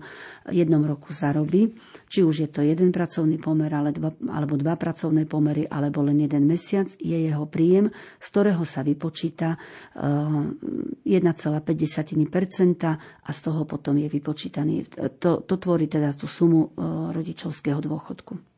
jednom 0.51 0.85
roku 0.85 1.15
zarobí, 1.15 1.73
či 2.11 2.21
už 2.21 2.45
je 2.45 2.49
to 2.51 2.61
jeden 2.61 2.93
pracovný 2.93 3.41
pomer 3.41 3.71
alebo 3.73 4.53
dva 4.59 4.75
pracovné 4.77 5.25
pomery, 5.25 5.65
alebo 5.65 6.05
len 6.05 6.21
jeden 6.21 6.45
mesiac, 6.45 6.85
je 7.01 7.17
jeho 7.17 7.49
príjem, 7.49 7.89
z 8.21 8.27
ktorého 8.29 8.61
sa 8.67 8.85
vypočíta 8.85 9.57
1,5% 9.95 11.07
eh, 11.07 12.99
a 12.99 13.29
z 13.33 13.39
toho 13.41 13.61
potom 13.65 13.95
je 13.97 14.07
vypočítaný. 14.11 14.85
To, 15.17 15.41
to 15.41 15.55
tvorí 15.57 15.89
teda 15.89 16.13
tú 16.13 16.29
sumu 16.29 16.69
eh, 16.69 17.15
rodičovského 17.15 17.81
dôchodku. 17.81 18.54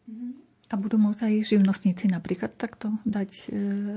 A 0.68 0.76
budú 0.76 1.00
môcť 1.00 1.32
aj 1.32 1.34
živnostníci 1.48 2.12
napríklad 2.12 2.60
takto 2.60 2.92
dať 3.08 3.32
e, 3.32 3.44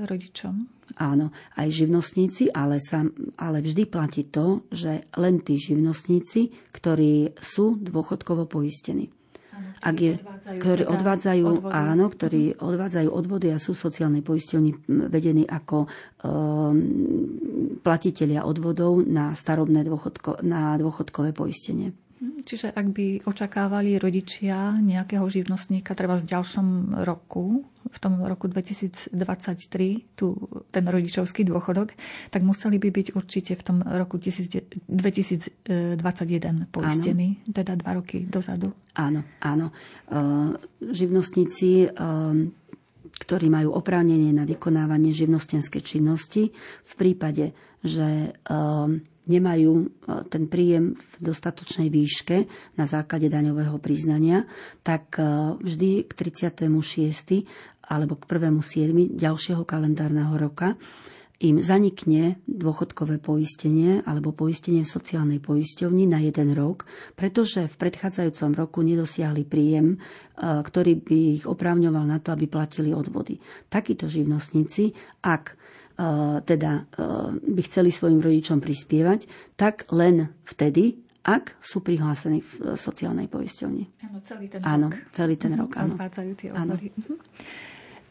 rodičom? 0.07 0.71
Áno, 1.03 1.35
aj 1.59 1.67
živnostníci, 1.67 2.47
ale, 2.55 2.79
sam, 2.79 3.11
ale 3.35 3.59
vždy 3.59 3.83
platí 3.91 4.23
to, 4.31 4.63
že 4.71 5.03
len 5.19 5.43
tí 5.43 5.59
živnostníci, 5.59 6.71
ktorí 6.71 7.35
sú 7.43 7.75
dôchodkovo 7.75 8.47
poistení. 8.47 9.11
Ak 9.81 9.97
je, 9.97 10.13
ktorí 10.61 10.85
teda 10.85 10.93
odvádzajú, 10.93 11.45
odvody. 11.57 11.73
áno, 11.73 12.05
ktorí 12.05 12.43
odvádzajú 12.61 13.09
odvody 13.09 13.49
a 13.49 13.57
sú 13.57 13.73
sociálne 13.73 14.21
poistení 14.21 14.77
vedení 14.85 15.41
ako 15.49 15.89
um, 15.89 15.89
platitelia 17.81 18.45
odvodov 18.45 19.01
na 19.01 19.33
starobné 19.33 19.81
dôchodko, 19.81 20.45
na 20.45 20.77
dôchodkové 20.77 21.33
poistenie. 21.33 21.97
Čiže 22.21 22.69
ak 22.69 22.87
by 22.93 23.25
očakávali 23.25 23.97
rodičia 23.97 24.77
nejakého 24.77 25.25
živnostníka 25.25 25.97
treba 25.97 26.13
v 26.21 26.29
ďalšom 26.29 27.01
roku, 27.01 27.65
v 27.89 27.97
tom 27.97 28.21
roku 28.21 28.45
2023, 28.45 29.17
tu, 30.13 30.37
ten 30.69 30.85
rodičovský 30.85 31.41
dôchodok, 31.49 31.97
tak 32.29 32.45
museli 32.45 32.77
by 32.77 32.93
byť 32.93 33.07
určite 33.17 33.57
v 33.57 33.63
tom 33.65 33.81
roku 33.81 34.21
2021 34.21 35.49
poistení, 36.69 37.41
áno. 37.41 37.53
teda 37.57 37.73
dva 37.73 37.97
roky 37.97 38.21
dozadu. 38.29 38.69
Áno, 38.93 39.25
áno. 39.41 39.73
Uh, 40.13 40.53
živnostníci 40.93 41.89
uh, 41.89 42.37
ktorí 43.21 43.53
majú 43.53 43.77
oprávnenie 43.77 44.33
na 44.33 44.49
vykonávanie 44.49 45.13
živnostenskej 45.13 45.81
činnosti 45.85 46.49
v 46.85 46.93
prípade, 46.97 47.53
že 47.85 48.33
um, 48.49 48.97
nemajú 49.31 49.73
e, 49.79 49.85
ten 50.27 50.51
príjem 50.51 50.99
v 50.99 51.15
dostatočnej 51.23 51.87
výške 51.87 52.43
na 52.75 52.83
základe 52.83 53.31
daňového 53.31 53.79
priznania, 53.79 54.43
tak 54.83 55.15
e, 55.15 55.23
vždy 55.55 56.05
k 56.05 56.11
36. 56.11 56.67
alebo 57.87 58.19
k 58.19 58.23
1.7. 58.27 59.15
ďalšieho 59.15 59.63
kalendárneho 59.63 60.35
roka 60.35 60.75
im 61.41 61.57
zanikne 61.57 62.37
dôchodkové 62.45 63.17
poistenie 63.17 64.05
alebo 64.05 64.29
poistenie 64.29 64.85
v 64.85 64.93
sociálnej 64.93 65.39
poisťovni 65.41 66.05
na 66.05 66.21
jeden 66.21 66.53
rok, 66.53 66.85
pretože 67.17 67.65
v 67.65 67.75
predchádzajúcom 67.81 68.51
roku 68.53 68.85
nedosiahli 68.85 69.41
príjem, 69.49 69.95
e, 69.95 69.97
ktorý 70.39 71.01
by 71.01 71.19
ich 71.41 71.43
oprávňoval 71.49 72.05
na 72.05 72.21
to, 72.21 72.29
aby 72.35 72.45
platili 72.45 72.93
odvody. 72.93 73.41
Takíto 73.73 74.05
živnostníci, 74.05 74.93
ak 75.25 75.57
teda 76.41 76.89
by 77.41 77.61
chceli 77.67 77.93
svojim 77.93 78.23
rodičom 78.23 78.57
prispievať, 78.57 79.29
tak 79.53 79.85
len 79.93 80.33
vtedy, 80.47 80.97
ak 81.21 81.61
sú 81.61 81.85
prihlásení 81.85 82.41
v 82.41 82.73
sociálnej 82.73 83.29
poisťovni. 83.29 84.09
Áno, 84.09 84.17
celý 84.25 84.49
ten 84.49 84.61
áno, 84.65 84.89
rok. 84.89 84.97
celý 85.13 85.35
ten 85.37 85.53
rok, 85.53 85.71
áno. 85.77 85.93
tie 86.33 86.49
áno. 86.49 86.73
Mhm. 86.77 87.15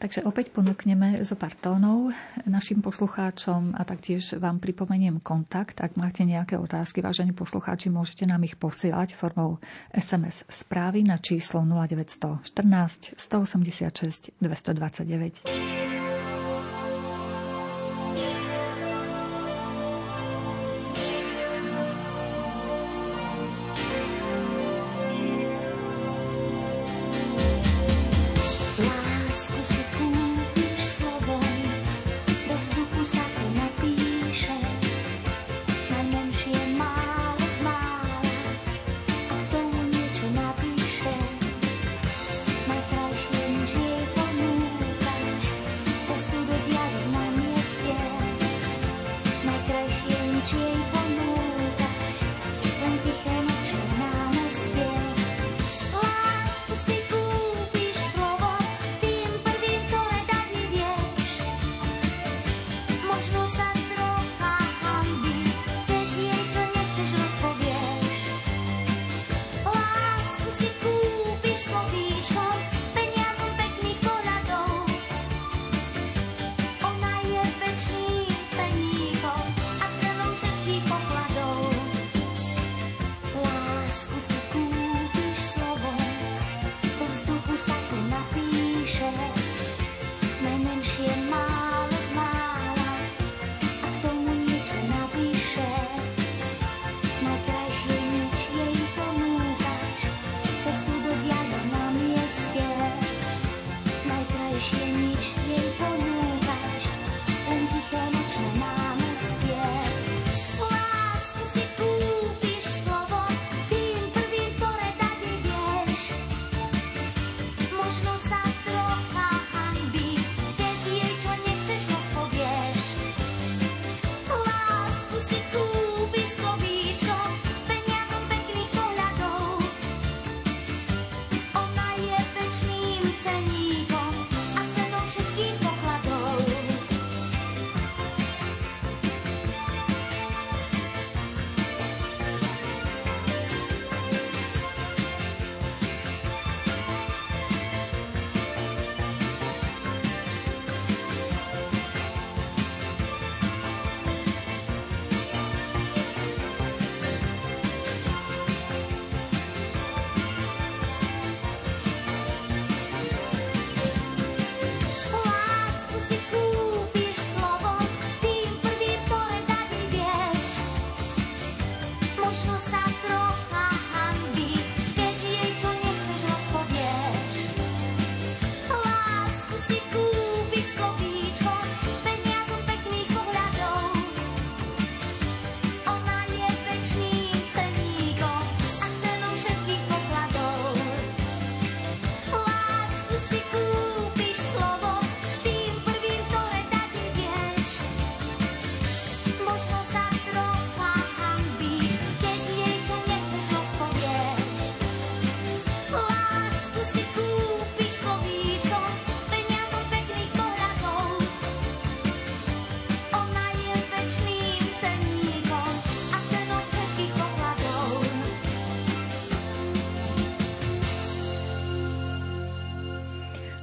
Takže 0.01 0.25
opäť 0.25 0.49
ponúkneme 0.49 1.21
zo 1.21 1.37
pár 1.37 1.53
tónov 1.53 2.09
našim 2.49 2.81
poslucháčom 2.81 3.77
a 3.77 3.85
taktiež 3.85 4.33
vám 4.41 4.57
pripomeniem 4.57 5.21
kontakt. 5.21 5.77
Ak 5.77 5.93
máte 5.93 6.25
nejaké 6.25 6.57
otázky, 6.57 7.05
vážení 7.05 7.37
poslucháči, 7.37 7.93
môžete 7.93 8.25
nám 8.25 8.41
ich 8.41 8.57
posielať 8.57 9.13
formou 9.13 9.61
SMS 9.93 10.41
správy 10.49 11.05
na 11.05 11.21
číslo 11.21 11.61
0914 11.61 13.13
186 13.13 14.33
229. 14.41 15.80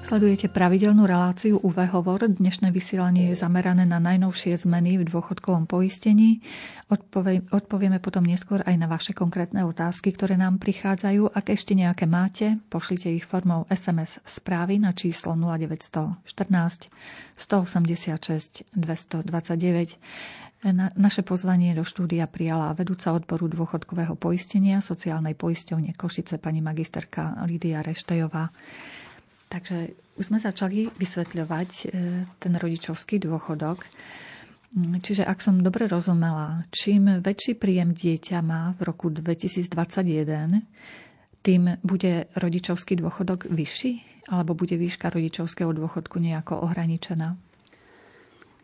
Sledujete 0.09 0.49
pravidelnú 0.49 1.05
reláciu 1.05 1.61
UV 1.61 1.85
Hovor. 1.92 2.33
Dnešné 2.33 2.73
vysielanie 2.73 3.29
je 3.29 3.44
zamerané 3.44 3.85
na 3.85 4.01
najnovšie 4.01 4.57
zmeny 4.57 4.97
v 4.97 5.05
dôchodkovom 5.05 5.68
poistení. 5.68 6.40
Odpovie, 6.88 7.44
odpovieme 7.53 8.01
potom 8.01 8.25
neskôr 8.25 8.64
aj 8.64 8.73
na 8.81 8.88
vaše 8.88 9.12
konkrétne 9.12 9.68
otázky, 9.68 10.16
ktoré 10.16 10.40
nám 10.40 10.64
prichádzajú. 10.64 11.37
Ak 11.37 11.53
ešte 11.53 11.77
nejaké 11.77 12.09
máte, 12.09 12.57
pošlite 12.73 13.12
ich 13.12 13.29
formou 13.29 13.68
SMS 13.68 14.16
správy 14.25 14.81
na 14.81 14.97
číslo 14.97 15.37
0914 15.37 16.25
186 16.25 18.64
229. 18.73 20.73
Na, 20.73 20.88
naše 20.97 21.21
pozvanie 21.21 21.77
do 21.77 21.85
štúdia 21.85 22.25
prijala 22.25 22.73
vedúca 22.73 23.12
odboru 23.12 23.44
dôchodkového 23.53 24.16
poistenia 24.16 24.81
sociálnej 24.81 25.37
poisťovne 25.37 25.92
Košice 25.92 26.40
pani 26.40 26.64
magisterka 26.64 27.44
Lídia 27.44 27.85
Reštejová. 27.85 28.49
Takže 29.48 29.96
už 30.20 30.24
sme 30.28 30.38
začali 30.38 30.92
vysvetľovať 31.00 31.70
e, 31.72 31.84
ten 32.37 32.52
rodičovský 32.52 33.16
dôchodok. 33.16 33.80
Mm, 34.76 35.00
čiže 35.00 35.24
ak 35.24 35.40
som 35.40 35.64
dobre 35.64 35.88
rozumela, 35.88 36.68
čím 36.68 37.24
väčší 37.24 37.56
príjem 37.56 37.96
dieťa 37.96 38.44
má 38.44 38.76
v 38.76 38.92
roku 38.92 39.08
2021, 39.08 40.61
tým 41.40 41.62
bude 41.80 42.28
rodičovský 42.37 43.00
dôchodok 43.00 43.48
vyšší? 43.48 44.20
Alebo 44.28 44.52
bude 44.52 44.76
výška 44.76 45.08
rodičovského 45.08 45.72
dôchodku 45.72 46.20
nejako 46.20 46.61
ohraničená? 46.68 47.47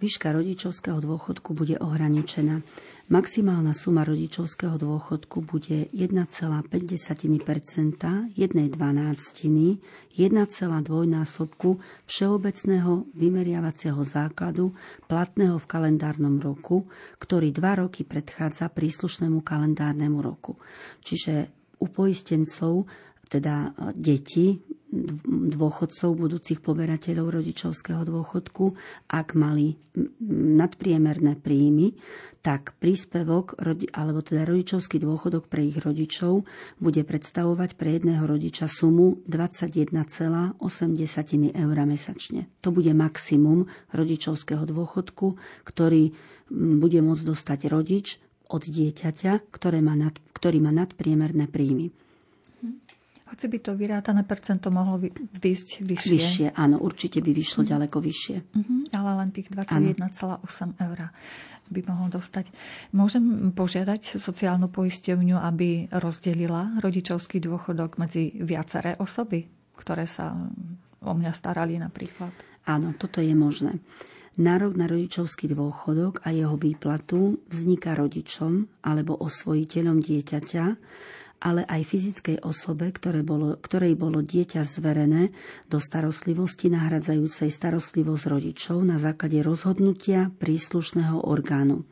Výška 0.05 0.37
rodičovského 0.37 1.01
dôchodku 1.01 1.57
bude 1.57 1.81
ohraničená. 1.81 2.61
Maximálna 3.09 3.73
suma 3.73 4.05
rodičovského 4.05 4.77
dôchodku 4.77 5.41
bude 5.49 5.89
1,5%, 5.97 6.61
1 6.69 8.37
dvanásťtiny, 8.77 9.67
1,2 10.13 11.09
násobku 11.09 11.81
všeobecného 12.05 13.17
vymeriavacieho 13.17 14.05
základu 14.05 14.77
platného 15.09 15.57
v 15.57 15.67
kalendárnom 15.73 16.37
roku, 16.37 16.85
ktorý 17.17 17.49
dva 17.57 17.81
roky 17.89 18.05
predchádza 18.05 18.69
príslušnému 18.69 19.41
kalendárnemu 19.41 20.21
roku. 20.21 20.61
Čiže 21.01 21.49
u 21.81 21.89
poistencov 21.89 22.85
teda 23.33 23.73
deti 23.97 24.61
dôchodcov, 25.27 26.15
budúcich 26.15 26.63
poberateľov 26.63 27.43
rodičovského 27.43 28.07
dôchodku, 28.07 28.79
ak 29.11 29.35
mali 29.35 29.75
nadpriemerné 30.55 31.35
príjmy, 31.39 31.99
tak 32.45 32.77
príspevok, 32.79 33.57
alebo 33.97 34.21
teda 34.21 34.45
rodičovský 34.45 35.01
dôchodok 35.01 35.49
pre 35.49 35.65
ich 35.65 35.81
rodičov 35.81 36.45
bude 36.79 37.03
predstavovať 37.03 37.75
pre 37.75 37.97
jedného 37.99 38.23
rodiča 38.23 38.69
sumu 38.69 39.19
21,8 39.27 40.61
eur 41.57 41.77
mesačne. 41.89 42.47
To 42.61 42.69
bude 42.71 42.93
maximum 42.93 43.67
rodičovského 43.97 44.63
dôchodku, 44.69 45.35
ktorý 45.65 46.13
bude 46.53 47.01
môcť 47.01 47.25
dostať 47.25 47.61
rodič 47.73 48.21
od 48.53 48.63
dieťaťa, 48.69 49.49
ktoré 49.49 49.81
má 49.81 49.97
nad, 49.97 50.13
ktorý 50.37 50.61
má 50.61 50.71
nadpriemerné 50.71 51.49
príjmy. 51.49 51.97
Hoci 53.35 53.51
by 53.51 53.59
to 53.59 53.75
vyrátané 53.75 54.23
percento 54.23 54.71
mohlo 54.71 55.03
vysť 55.43 55.83
vyššie. 55.83 56.15
Vyššie, 56.15 56.47
áno, 56.55 56.79
určite 56.79 57.19
by 57.19 57.35
vyšlo 57.35 57.67
mm. 57.67 57.69
ďaleko 57.75 57.99
vyššie. 57.99 58.37
Mm-hmm, 58.55 58.81
ale 58.95 59.11
len 59.19 59.29
tých 59.35 59.51
21,8 59.51 60.79
eur 60.79 60.99
by 61.67 61.81
mohol 61.91 62.15
dostať. 62.15 62.55
Môžem 62.95 63.51
požiadať 63.51 64.23
sociálnu 64.23 64.71
poisťovňu, 64.71 65.35
aby 65.35 65.91
rozdelila 65.99 66.79
rodičovský 66.79 67.43
dôchodok 67.43 67.99
medzi 67.99 68.31
viaceré 68.39 68.95
osoby, 69.03 69.51
ktoré 69.75 70.07
sa 70.07 70.31
o 71.03 71.11
mňa 71.11 71.33
starali 71.35 71.75
napríklad? 71.75 72.31
Áno, 72.71 72.95
toto 72.95 73.19
je 73.19 73.35
možné. 73.35 73.83
Nárok 74.39 74.79
na 74.79 74.87
rodičovský 74.87 75.51
dôchodok 75.51 76.23
a 76.23 76.31
jeho 76.31 76.55
výplatu 76.55 77.43
vzniká 77.51 77.99
rodičom 77.99 78.71
alebo 78.87 79.19
osvojiteľom 79.19 79.99
dieťaťa, 79.99 80.65
ale 81.45 81.69
aj 81.69 81.85
fyzickej 81.85 82.41
osobe, 82.41 82.89
ktoré 82.89 83.21
bolo, 83.21 83.61
ktorej 83.61 84.01
bolo 84.01 84.25
dieťa 84.25 84.65
zverené 84.65 85.29
do 85.69 85.77
starostlivosti 85.77 86.73
nahradzajúcej 86.73 87.53
starostlivosť 87.53 88.25
rodičov 88.33 88.81
na 88.81 88.97
základe 88.97 89.45
rozhodnutia 89.45 90.33
príslušného 90.41 91.29
orgánu. 91.29 91.85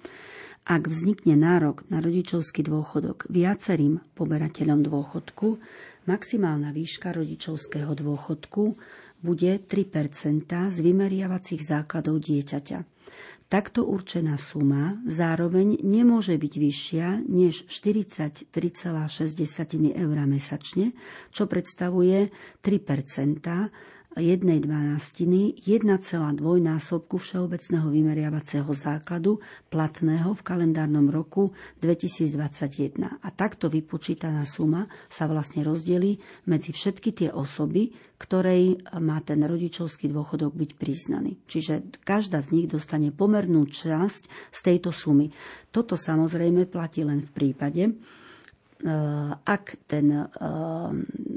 Ak 0.65 0.89
vznikne 0.89 1.37
nárok 1.37 1.85
na 1.93 2.01
rodičovský 2.01 2.65
dôchodok 2.65 3.29
viacerým 3.29 4.01
poberateľom 4.17 4.81
dôchodku, 4.89 5.61
maximálna 6.09 6.73
výška 6.73 7.13
rodičovského 7.13 7.93
dôchodku 7.93 8.79
bude 9.21 9.53
3% 9.59 10.49
z 10.49 10.77
vymeriavacích 10.81 11.63
základov 11.63 12.25
dieťaťa. 12.25 12.79
Takto 13.53 13.85
určená 13.85 14.41
suma 14.41 14.97
zároveň 15.05 15.85
nemôže 15.85 16.41
byť 16.41 16.55
vyššia 16.57 17.29
než 17.29 17.69
43,6 17.69 18.49
eur 19.93 20.17
mesačne, 20.25 20.97
čo 21.29 21.45
predstavuje 21.45 22.33
3 22.65 22.81
jednej 24.21 24.61
dvanástiny 24.61 25.57
1,2 25.65 26.41
násobku 26.61 27.17
všeobecného 27.17 27.89
vymeriavacieho 27.89 28.69
základu 28.77 29.41
platného 29.73 30.37
v 30.37 30.43
kalendárnom 30.45 31.09
roku 31.09 31.57
2021. 31.81 33.23
A 33.23 33.29
takto 33.33 33.73
vypočítaná 33.73 34.45
suma 34.45 34.91
sa 35.09 35.25
vlastne 35.25 35.65
rozdelí 35.65 36.21
medzi 36.45 36.77
všetky 36.77 37.11
tie 37.15 37.29
osoby, 37.33 37.95
ktorej 38.21 38.85
má 39.01 39.23
ten 39.25 39.41
rodičovský 39.41 40.13
dôchodok 40.13 40.53
byť 40.53 40.71
priznaný. 40.77 41.41
Čiže 41.49 42.05
každá 42.05 42.45
z 42.45 42.53
nich 42.55 42.67
dostane 42.69 43.11
pomernú 43.11 43.65
časť 43.65 44.53
z 44.53 44.61
tejto 44.61 44.93
sumy. 44.93 45.33
Toto 45.73 45.97
samozrejme 45.97 46.69
platí 46.69 47.03
len 47.03 47.25
v 47.25 47.31
prípade, 47.33 47.97
Eh, 48.83 49.31
ak 49.47 49.87
ten 49.87 50.11
eh, 50.11 50.27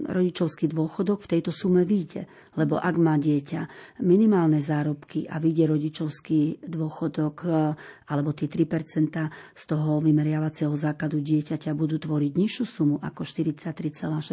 rodičovský 0.06 0.70
dôchodok 0.70 1.26
v 1.26 1.30
tejto 1.38 1.52
sume 1.52 1.84
vyjde. 1.84 2.30
Lebo 2.56 2.78
ak 2.80 2.96
má 2.96 3.18
dieťa 3.18 3.68
minimálne 4.06 4.62
zárobky 4.62 5.26
a 5.28 5.42
vyjde 5.42 5.76
rodičovský 5.76 6.64
dôchodok 6.66 7.36
eh, 7.46 7.76
alebo 8.14 8.32
tie 8.32 8.48
3% 8.48 9.18
z 9.54 9.64
toho 9.66 10.00
vymeriavacieho 10.00 10.74
základu 10.78 11.20
dieťaťa 11.20 11.74
budú 11.74 11.98
tvoriť 11.98 12.32
nižšiu 12.32 12.66
sumu 12.66 12.96
ako 13.02 13.26
43,6%, 13.26 14.32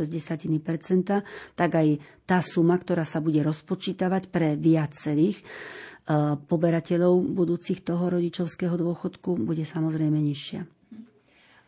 tak 1.56 1.70
aj 1.72 1.88
tá 2.28 2.38
suma, 2.44 2.76
ktorá 2.76 3.02
sa 3.08 3.24
bude 3.24 3.40
rozpočítavať 3.42 4.28
pre 4.28 4.54
viacerých 4.60 5.40
poberateľov 6.50 7.30
budúcich 7.30 7.86
toho 7.86 8.10
rodičovského 8.10 8.74
dôchodku, 8.74 9.38
bude 9.38 9.62
samozrejme 9.62 10.18
nižšia. 10.18 10.66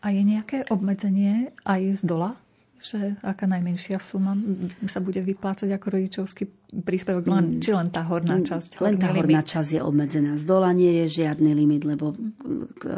A 0.05 0.13
je 0.13 0.21
nejaké 0.21 0.69
obmedzenie 0.69 1.55
aj 1.65 2.03
z 2.03 2.03
dola? 2.05 2.37
Že 2.85 3.17
aká 3.25 3.49
najmenšia 3.49 3.97
suma 3.97 4.37
sa 4.85 5.01
bude 5.01 5.25
vyplácať 5.25 5.73
ako 5.73 5.87
rodičovský 5.89 6.45
príspevok, 6.83 7.29
len, 7.31 7.59
mm. 7.59 7.61
či 7.63 7.71
len 7.71 7.89
tá 7.95 8.03
horná 8.03 8.41
mm. 8.41 8.47
časť? 8.51 8.71
Len 8.83 8.97
tá 8.99 9.15
horná 9.15 9.39
limit. 9.39 9.53
časť 9.53 9.71
je 9.79 9.81
obmedzená. 9.85 10.35
Z 10.35 10.45
dola 10.49 10.75
nie 10.75 11.05
je 11.05 11.23
žiadny 11.23 11.55
limit, 11.55 11.87
lebo 11.87 12.17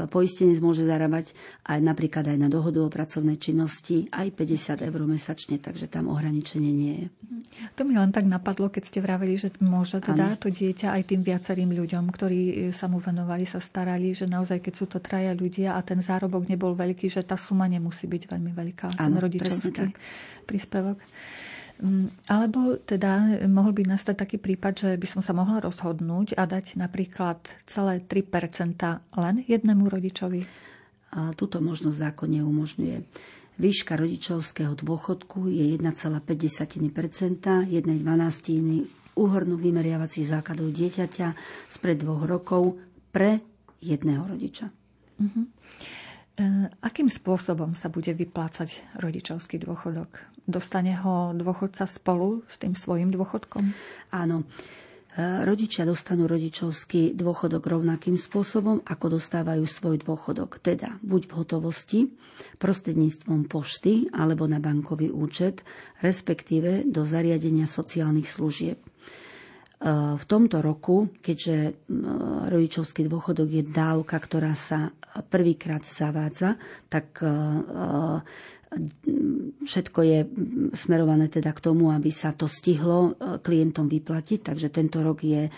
poistenec 0.09 0.57
môže 0.65 0.89
zarábať 0.89 1.37
aj 1.69 1.79
napríklad 1.85 2.25
aj 2.33 2.39
na 2.41 2.49
dohodu 2.49 2.81
o 2.81 2.89
pracovnej 2.89 3.37
činnosti 3.37 4.09
aj 4.09 4.33
50 4.33 4.87
eur 4.87 5.01
mesačne, 5.05 5.61
takže 5.61 5.91
tam 5.93 6.09
ohraničenie 6.09 6.73
nie 6.73 6.95
je. 7.05 7.07
To 7.77 7.89
mi 7.89 7.97
len 7.97 8.13
tak 8.13 8.29
napadlo, 8.29 8.69
keď 8.69 8.83
ste 8.85 8.99
vraveli, 9.01 9.41
že 9.41 9.49
môže 9.65 10.01
teda 10.01 10.37
ano. 10.37 10.41
to 10.41 10.53
dieťa 10.53 10.93
aj 10.93 11.03
tým 11.09 11.25
viacerým 11.25 11.73
ľuďom, 11.73 12.05
ktorí 12.13 12.71
sa 12.73 12.87
mu 12.87 13.01
venovali, 13.01 13.49
sa 13.49 13.61
starali, 13.61 14.13
že 14.13 14.29
naozaj 14.29 14.61
keď 14.61 14.75
sú 14.77 14.85
to 14.89 14.99
traja 15.01 15.33
ľudia 15.33 15.77
a 15.77 15.81
ten 15.81 16.05
zárobok 16.05 16.45
nebol 16.49 16.77
veľký, 16.77 17.09
že 17.09 17.25
tá 17.25 17.41
suma 17.41 17.65
nemusí 17.65 18.05
byť 18.05 18.23
veľmi 18.29 18.53
veľká, 18.53 18.87
ten 19.01 19.17
rodičovský 19.17 19.89
príspevok. 20.49 21.01
Mm, 21.77 22.09
alebo 22.33 22.81
teda 22.81 23.45
mohol 23.53 23.77
by 23.77 23.93
nastať 23.93 24.17
taký 24.17 24.37
prípad, 24.41 24.73
že 24.81 24.91
by 24.97 25.07
som 25.07 25.21
sa 25.21 25.37
mohla 25.37 25.61
rozhodnúť 25.61 26.33
a 26.41 26.49
dať 26.49 26.81
napríklad 26.81 27.37
celé 27.69 28.01
3% 28.01 28.81
len 29.21 29.35
jednému 29.45 29.85
rodičovi? 29.85 30.41
A 31.13 31.37
túto 31.37 31.61
možnosť 31.61 31.97
zákon 32.01 32.33
neumožňuje. 32.33 32.97
Výška 33.57 33.97
rodičovského 33.97 34.77
dôchodku 34.77 35.49
je 35.49 35.77
1,5%, 35.81 36.21
jednej 37.73 37.99
dvanástiny 38.05 38.85
úhornú 39.17 39.57
vymeriavacích 39.57 40.29
základov 40.29 40.77
dieťaťa 40.77 41.29
spred 41.73 42.05
dvoch 42.05 42.29
rokov 42.29 42.77
pre 43.13 43.41
jedného 43.81 44.29
rodiča. 44.29 44.69
Uh-huh. 45.17 45.49
E, 46.37 46.69
akým 46.85 47.09
spôsobom 47.09 47.73
sa 47.73 47.89
bude 47.89 48.13
vyplácať 48.13 49.01
rodičovský 49.01 49.57
dôchodok? 49.57 50.21
Dostane 50.45 50.93
ho 51.01 51.33
dôchodca 51.33 51.89
spolu 51.89 52.45
s 52.45 52.61
tým 52.61 52.77
svojim 52.77 53.09
dôchodkom? 53.09 53.65
Áno. 54.13 54.45
E, 55.17 55.43
rodičia 55.49 55.89
dostanú 55.89 56.29
rodičovský 56.29 57.17
dôchodok 57.17 57.65
rovnakým 57.65 58.21
spôsobom, 58.21 58.85
ako 58.85 59.17
dostávajú 59.17 59.65
svoj 59.65 59.97
dôchodok. 60.05 60.61
Teda 60.61 61.01
buď 61.01 61.25
v 61.25 61.33
hotovosti, 61.41 62.01
prostredníctvom 62.61 63.49
pošty 63.49 64.13
alebo 64.13 64.45
na 64.45 64.61
bankový 64.61 65.09
účet, 65.09 65.65
respektíve 66.05 66.85
do 66.85 67.09
zariadenia 67.09 67.65
sociálnych 67.65 68.29
služieb. 68.29 68.77
v 70.17 70.25
tomto 70.25 70.65
roku, 70.65 71.13
keďže 71.21 71.77
rodičovský 72.49 73.09
dôchodok 73.09 73.49
je 73.61 73.63
dávka, 73.65 74.17
ktorá 74.17 74.57
sa 74.57 74.93
prvýkrát 75.25 75.81
zavádza, 75.85 76.61
tak 76.93 77.23
všetko 79.63 80.01
je 80.03 80.19
smerované 80.75 81.31
teda 81.31 81.55
k 81.55 81.65
tomu, 81.65 81.95
aby 81.95 82.11
sa 82.13 82.35
to 82.35 82.51
stihlo 82.51 83.17
klientom 83.41 83.89
vyplatiť, 83.89 84.53
takže 84.53 84.69
tento 84.69 85.01
rok 85.01 85.23
je 85.23 85.49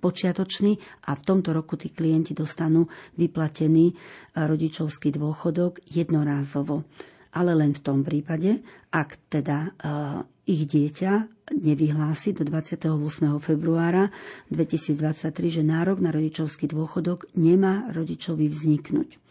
počiatočný 0.00 0.72
a 1.06 1.10
v 1.14 1.22
tomto 1.22 1.50
roku 1.52 1.76
tí 1.78 1.92
klienti 1.92 2.32
dostanú 2.32 2.88
vyplatený 3.18 3.92
rodičovský 4.34 5.14
dôchodok 5.14 5.84
jednorázovo 5.90 6.86
ale 7.32 7.56
len 7.56 7.72
v 7.72 7.80
tom 7.80 8.04
prípade, 8.04 8.60
ak 8.92 9.32
teda 9.32 9.72
ich 10.42 10.66
dieťa 10.66 11.12
nevyhlási 11.54 12.34
do 12.34 12.42
28. 12.42 12.90
februára 13.38 14.10
2023, 14.50 15.60
že 15.60 15.62
nárok 15.62 16.02
na 16.02 16.10
rodičovský 16.10 16.66
dôchodok 16.66 17.30
nemá 17.38 17.86
rodičovi 17.94 18.50
vzniknúť. 18.50 19.22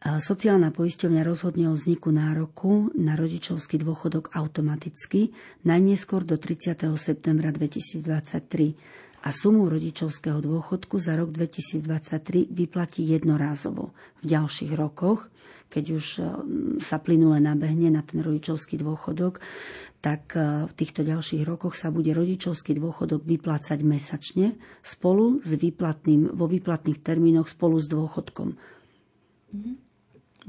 Sociálna 0.00 0.72
poisťovňa 0.72 1.22
rozhodne 1.24 1.68
o 1.68 1.76
vzniku 1.76 2.08
nároku 2.08 2.88
na 2.96 3.20
rodičovský 3.20 3.76
dôchodok 3.84 4.32
automaticky 4.32 5.32
najneskôr 5.68 6.24
do 6.24 6.40
30. 6.40 6.88
septembra 6.96 7.52
2023 7.52 9.20
a 9.20 9.28
sumu 9.28 9.68
rodičovského 9.68 10.40
dôchodku 10.40 10.96
za 10.96 11.12
rok 11.20 11.36
2023 11.36 12.48
vyplatí 12.48 13.04
jednorázovo. 13.04 13.92
V 14.24 14.32
ďalších 14.32 14.72
rokoch, 14.72 15.28
keď 15.70 15.84
už 15.94 16.06
e, 16.18 16.22
sa 16.82 16.98
plynule 16.98 17.38
nabehne 17.38 17.94
na 17.94 18.02
ten 18.02 18.20
rodičovský 18.20 18.76
dôchodok, 18.76 19.38
tak 20.02 20.34
e, 20.34 20.66
v 20.66 20.72
týchto 20.74 21.06
ďalších 21.06 21.46
rokoch 21.46 21.78
sa 21.78 21.94
bude 21.94 22.10
rodičovský 22.10 22.74
dôchodok 22.76 23.22
vyplácať 23.24 23.78
mesačne 23.86 24.58
spolu 24.82 25.38
s 25.40 25.54
výplatným, 25.54 26.34
vo 26.34 26.50
výplatných 26.50 26.98
termínoch 27.00 27.48
spolu 27.48 27.78
s 27.78 27.86
dôchodkom. 27.86 28.58
Mm-hmm. 29.54 29.89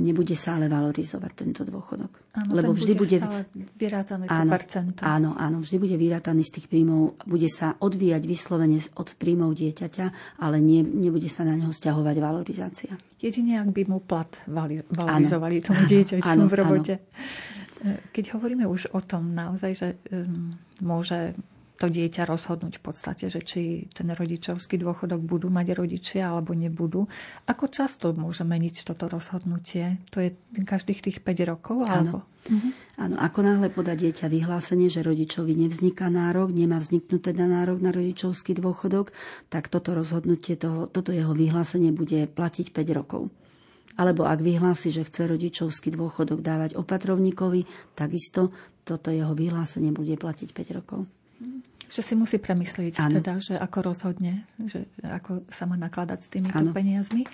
Nebude 0.01 0.33
sa 0.33 0.57
ale 0.57 0.65
valorizovať 0.65 1.31
tento 1.37 1.61
dôchodok. 1.61 2.33
Áno, 2.33 2.51
lebo 2.57 2.73
vždy 2.73 2.93
bude, 2.97 3.17
bude 3.21 3.69
vyrátaný 3.77 4.25
áno, 4.25 4.57
áno, 5.05 5.29
áno, 5.37 5.57
vždy 5.61 5.77
bude 5.77 5.95
vyrátaný 6.01 6.41
z 6.41 6.57
tých 6.57 6.65
príjmov, 6.65 7.21
bude 7.29 7.45
sa 7.51 7.77
odvíjať 7.77 8.23
vyslovene 8.25 8.81
od 8.97 9.13
príjmov 9.13 9.53
dieťaťa, 9.53 10.05
ale 10.41 10.57
nie, 10.57 10.81
nebude 10.81 11.29
sa 11.29 11.45
na 11.45 11.53
neho 11.53 11.69
stiahovať 11.69 12.15
valorizácia. 12.17 12.91
Jedine, 13.21 13.61
ak 13.61 13.69
by 13.69 13.83
mu 13.85 14.01
plat 14.01 14.31
valorizovali 14.49 15.61
áno, 15.61 15.65
tomu 15.69 15.81
dieťaťu 15.85 16.49
v 16.49 16.55
robote. 16.57 16.93
Áno. 16.97 17.61
Keď 18.13 18.37
hovoríme 18.37 18.69
už 18.69 18.93
o 18.93 19.01
tom 19.01 19.33
naozaj, 19.33 19.71
že 19.73 19.87
um, 20.13 20.53
môže 20.85 21.33
to 21.81 21.89
dieťa 21.89 22.29
rozhodnúť 22.29 22.77
v 22.77 22.83
podstate, 22.85 23.25
že 23.25 23.41
či 23.41 23.89
ten 23.89 24.13
rodičovský 24.13 24.77
dôchodok 24.77 25.17
budú 25.17 25.49
mať 25.49 25.73
rodičia 25.73 26.29
alebo 26.29 26.53
nebudú. 26.53 27.09
Ako 27.49 27.73
často 27.73 28.13
môže 28.13 28.45
meniť 28.45 28.85
toto 28.85 29.09
rozhodnutie? 29.09 29.97
To 30.13 30.21
je 30.21 30.37
každých 30.61 31.01
tých 31.01 31.17
5 31.25 31.49
rokov? 31.49 31.89
Áno. 31.89 32.21
Uh-huh. 32.21 32.71
Áno, 33.01 33.17
ako 33.17 33.39
náhle 33.41 33.73
podá 33.73 33.97
dieťa 33.97 34.29
vyhlásenie, 34.29 34.93
že 34.93 35.01
rodičovi 35.01 35.57
nevzniká 35.57 36.13
nárok, 36.13 36.53
nemá 36.53 36.77
vzniknúť 36.77 37.33
teda 37.33 37.49
nárok 37.49 37.81
na 37.81 37.89
rodičovský 37.89 38.61
dôchodok, 38.61 39.09
tak 39.49 39.65
toto 39.65 39.97
rozhodnutie, 39.97 40.61
to, 40.61 40.85
toto 40.85 41.09
jeho 41.09 41.33
vyhlásenie 41.33 41.89
bude 41.89 42.29
platiť 42.29 42.77
5 42.77 42.97
rokov. 42.97 43.33
Alebo 43.97 44.29
ak 44.29 44.37
vyhlási, 44.37 44.93
že 44.93 45.05
chce 45.05 45.25
rodičovský 45.33 45.97
dôchodok 45.97 46.45
dávať 46.45 46.77
opatrovníkovi, 46.77 47.65
takisto 47.97 48.53
toto 48.85 49.09
jeho 49.09 49.33
vyhlásenie 49.33 49.89
bude 49.89 50.13
platiť 50.17 50.49
5 50.53 50.77
rokov. 50.77 51.09
Že 51.91 52.01
si 52.01 52.13
musí 52.15 52.37
premyslieť 52.39 53.03
ano. 53.03 53.19
teda, 53.19 53.33
že 53.43 53.53
ako 53.59 53.91
rozhodne, 53.91 54.47
že 54.63 54.87
ako 55.03 55.43
sa 55.51 55.67
má 55.67 55.75
nakladať 55.75 56.19
s 56.23 56.27
týmito 56.31 56.55
ano. 56.55 56.71
peniazmi. 56.71 57.27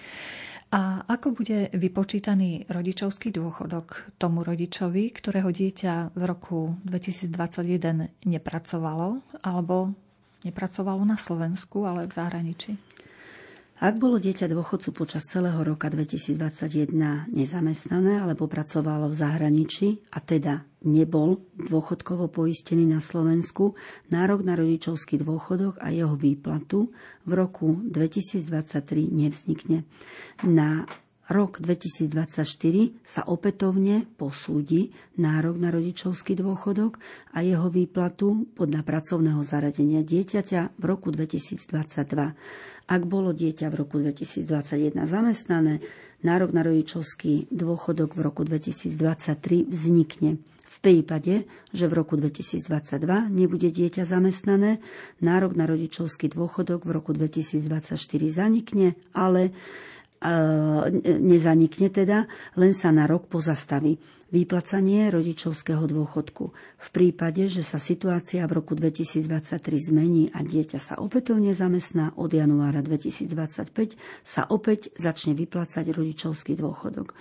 A 0.68 1.06
ako 1.08 1.32
bude 1.32 1.72
vypočítaný 1.72 2.68
rodičovský 2.68 3.32
dôchodok 3.32 4.18
tomu 4.20 4.44
rodičovi, 4.44 5.16
ktorého 5.16 5.48
dieťa 5.48 6.12
v 6.12 6.24
roku 6.28 6.76
2021 6.84 8.12
nepracovalo 8.28 9.24
alebo 9.46 9.96
nepracovalo 10.44 11.08
na 11.08 11.16
Slovensku, 11.16 11.88
ale 11.88 12.10
v 12.10 12.14
zahraničí? 12.18 12.72
Ak 13.78 14.02
bolo 14.02 14.18
dieťa 14.18 14.50
dôchodcu 14.50 14.90
počas 14.90 15.22
celého 15.30 15.62
roka 15.62 15.86
2021 15.86 17.30
nezamestnané 17.30 18.18
alebo 18.18 18.50
pracovalo 18.50 19.06
v 19.06 19.16
zahraničí 19.22 20.02
a 20.10 20.18
teda 20.18 20.66
nebol 20.82 21.46
dôchodkovo 21.62 22.26
poistený 22.26 22.90
na 22.90 22.98
Slovensku, 22.98 23.78
nárok 24.10 24.42
na 24.42 24.58
rodičovský 24.58 25.22
dôchodok 25.22 25.78
a 25.78 25.94
jeho 25.94 26.18
výplatu 26.18 26.90
v 27.30 27.32
roku 27.38 27.78
2023 27.86 29.14
nevznikne. 29.14 29.86
Na 30.42 30.90
rok 31.28 31.60
2024 31.60 32.44
sa 33.04 33.22
opätovne 33.28 34.08
posúdi 34.16 34.96
nárok 35.20 35.60
na 35.60 35.70
rodičovský 35.76 36.40
dôchodok 36.40 37.00
a 37.36 37.44
jeho 37.44 37.68
výplatu 37.68 38.48
podľa 38.56 38.82
pracovného 38.88 39.44
zaradenia 39.44 40.02
dieťaťa 40.08 40.80
v 40.80 40.84
roku 40.88 41.12
2022. 41.12 42.88
Ak 42.88 43.02
bolo 43.04 43.36
dieťa 43.36 43.68
v 43.68 43.76
roku 43.76 44.00
2021 44.00 44.96
zamestnané, 45.04 45.84
nárok 46.24 46.56
na 46.56 46.64
rodičovský 46.64 47.52
dôchodok 47.52 48.16
v 48.16 48.22
roku 48.24 48.48
2023 48.48 49.68
vznikne. 49.68 50.40
V 50.64 50.78
prípade, 50.80 51.50
že 51.74 51.90
v 51.90 51.94
roku 51.98 52.16
2022 52.16 52.62
nebude 53.34 53.68
dieťa 53.74 54.06
zamestnané, 54.06 54.78
nárok 55.20 55.58
na 55.58 55.66
rodičovský 55.68 56.32
dôchodok 56.32 56.86
v 56.86 56.92
roku 56.96 57.12
2024 57.18 57.98
zanikne, 58.30 58.94
ale 59.12 59.52
nezanikne 61.04 61.88
teda, 61.94 62.26
len 62.58 62.74
sa 62.74 62.90
na 62.90 63.06
rok 63.06 63.30
pozastaví 63.30 63.98
vyplacanie 64.28 65.08
rodičovského 65.08 65.88
dôchodku. 65.88 66.52
V 66.52 66.88
prípade, 66.92 67.48
že 67.48 67.64
sa 67.64 67.80
situácia 67.80 68.44
v 68.44 68.60
roku 68.60 68.76
2023 68.76 69.24
zmení 69.88 70.28
a 70.36 70.44
dieťa 70.44 70.80
sa 70.84 71.00
opätovne 71.00 71.56
zamestná, 71.56 72.12
od 72.20 72.36
januára 72.36 72.84
2025 72.84 73.96
sa 74.28 74.44
opäť 74.52 74.92
začne 75.00 75.32
vyplácať 75.32 75.96
rodičovský 75.96 76.60
dôchodok. 76.60 77.16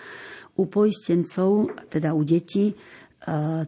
U 0.56 0.66
poistencov, 0.66 1.78
teda 1.92 2.16
u 2.16 2.26
detí, 2.26 2.74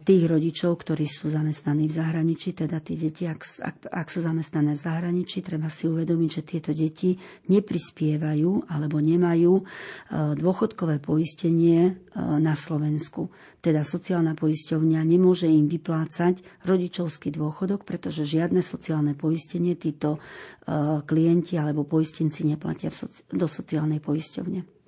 tých 0.05 0.23
rodičov, 0.29 0.77
ktorí 0.77 1.09
sú 1.09 1.27
zamestnaní 1.27 1.89
v 1.89 1.97
zahraničí, 1.97 2.53
teda 2.53 2.79
tí 2.79 2.93
deti, 2.95 3.25
ak, 3.25 3.41
ak, 3.59 3.75
ak 3.91 4.07
sú 4.07 4.21
zamestnané 4.21 4.77
v 4.77 4.83
zahraničí, 4.85 5.41
treba 5.41 5.67
si 5.73 5.89
uvedomiť, 5.89 6.29
že 6.29 6.43
tieto 6.45 6.71
deti 6.71 7.17
neprispievajú 7.49 8.69
alebo 8.69 9.01
nemajú 9.01 9.53
dôchodkové 10.37 11.01
poistenie 11.01 11.97
na 12.15 12.53
Slovensku. 12.53 13.33
Teda 13.59 13.83
sociálna 13.83 14.37
poisťovňa 14.37 15.01
nemôže 15.03 15.49
im 15.49 15.67
vyplácať 15.67 16.63
rodičovský 16.63 17.33
dôchodok, 17.33 17.83
pretože 17.83 18.29
žiadne 18.29 18.63
sociálne 18.63 19.17
poistenie 19.17 19.75
títo 19.75 20.21
klienti 21.03 21.59
alebo 21.59 21.83
poistenci 21.89 22.45
neplatia 22.45 22.93
do 23.33 23.47
sociálnej 23.49 23.99
poisťovne. 23.99 24.78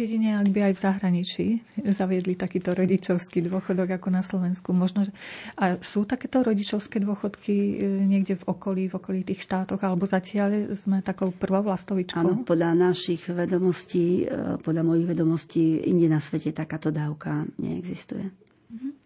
Jedine, 0.00 0.40
ak 0.40 0.48
by 0.48 0.60
aj 0.64 0.74
v 0.74 0.80
zahraničí 0.80 1.46
zaviedli 1.92 2.32
takýto 2.32 2.72
rodičovský 2.72 3.44
dôchodok 3.44 4.00
ako 4.00 4.08
na 4.08 4.24
Slovensku. 4.24 4.72
Možno, 4.72 5.04
že... 5.04 5.12
A 5.60 5.76
sú 5.84 6.08
takéto 6.08 6.40
rodičovské 6.40 7.04
dôchodky 7.04 7.52
e, 7.52 7.74
niekde 8.08 8.40
v 8.40 8.44
okolí, 8.48 8.88
v 8.88 8.96
okolí 8.96 9.20
tých 9.28 9.44
štátoch, 9.44 9.76
alebo 9.84 10.08
zatiaľ 10.08 10.72
sme 10.72 11.04
takou 11.04 11.28
prvou 11.36 11.68
vlastovičkou? 11.68 12.16
Áno, 12.16 12.48
podľa 12.48 12.80
našich 12.80 13.28
vedomostí, 13.28 14.24
e, 14.24 14.56
podľa 14.64 14.88
mojich 14.88 15.04
vedomostí, 15.04 15.84
inde 15.84 16.08
na 16.08 16.16
svete 16.16 16.56
takáto 16.56 16.88
dávka 16.88 17.44
neexistuje. 17.60 18.24
Mhm. 18.72 18.96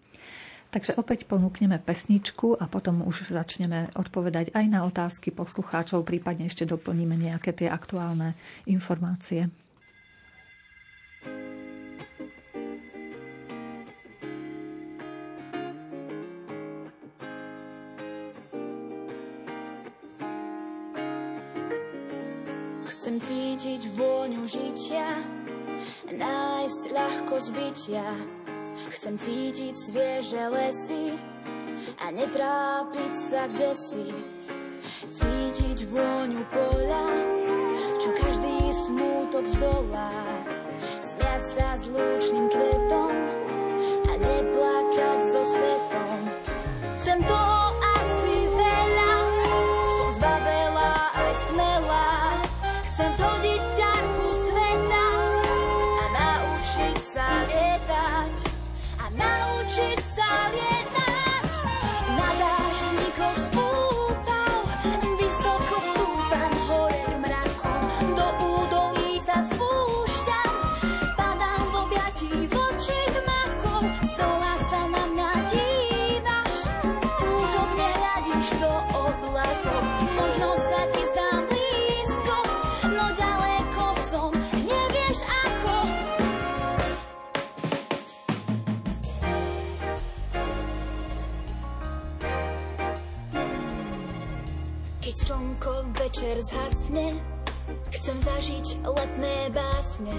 Takže 0.70 0.94
opäť 0.94 1.26
ponúkneme 1.26 1.82
pesničku 1.82 2.54
a 2.54 2.70
potom 2.70 3.02
už 3.02 3.34
začneme 3.34 3.90
odpovedať 3.98 4.54
aj 4.54 4.64
na 4.70 4.86
otázky 4.86 5.34
poslucháčov, 5.34 6.06
prípadne 6.06 6.46
ešte 6.46 6.62
doplníme 6.70 7.18
nejaké 7.18 7.50
tie 7.50 7.66
aktuálne 7.66 8.38
informácie. 8.70 9.50
Chcem 23.04 23.20
cítiť 23.20 24.00
vôňu 24.00 24.48
žitia, 24.48 25.04
nájsť 26.08 26.80
ľahko 26.88 27.36
zbytia. 27.36 28.08
Chcem 28.96 29.20
cítiť 29.20 29.76
svieže 29.76 30.40
lesy 30.48 31.12
a 32.00 32.06
netrápiť 32.08 33.12
sa 33.12 33.44
kde 33.52 33.76
si. 33.76 34.08
Cítiť 35.20 35.84
vôňu 35.92 36.48
poľa, 36.48 37.06
čo 38.00 38.08
každý 38.24 38.72
smútok 38.72 39.52
zdolá. 39.52 40.16
Smiať 41.04 41.42
sa 41.60 41.76
s 41.76 41.84
lúčným 41.92 42.48
kvetom 42.48 43.12
a 44.00 44.12
neplakať 44.16 45.18
so 45.28 45.44
večer 96.34 96.50
zhasne. 96.50 97.14
Chcem 97.94 98.16
zažiť 98.18 98.66
letné 98.82 99.54
básne, 99.54 100.14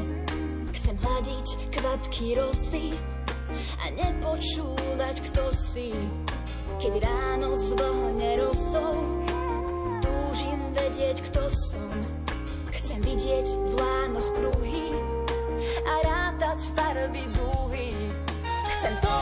chcem 0.71 0.95
hľadiť 0.95 1.47
kvapky 1.75 2.39
rosy 2.39 2.95
a 3.83 3.91
nepočúvať, 3.91 5.15
kto 5.27 5.43
si. 5.51 5.91
Keď 6.79 7.03
ráno 7.03 7.59
zvlhne 7.59 8.31
rosou, 8.39 8.95
túžim 9.99 10.59
vedieť, 10.71 11.19
kto 11.27 11.51
som. 11.51 11.91
Chcem 12.71 12.99
vidieť 13.03 13.47
v 13.51 13.71
lánoch 13.75 14.29
kruhy 14.39 14.95
a 15.83 15.93
rátať 15.99 16.63
farby 16.79 17.27
dúhy. 17.35 17.91
Chcem 18.79 18.95
to, 19.03 19.15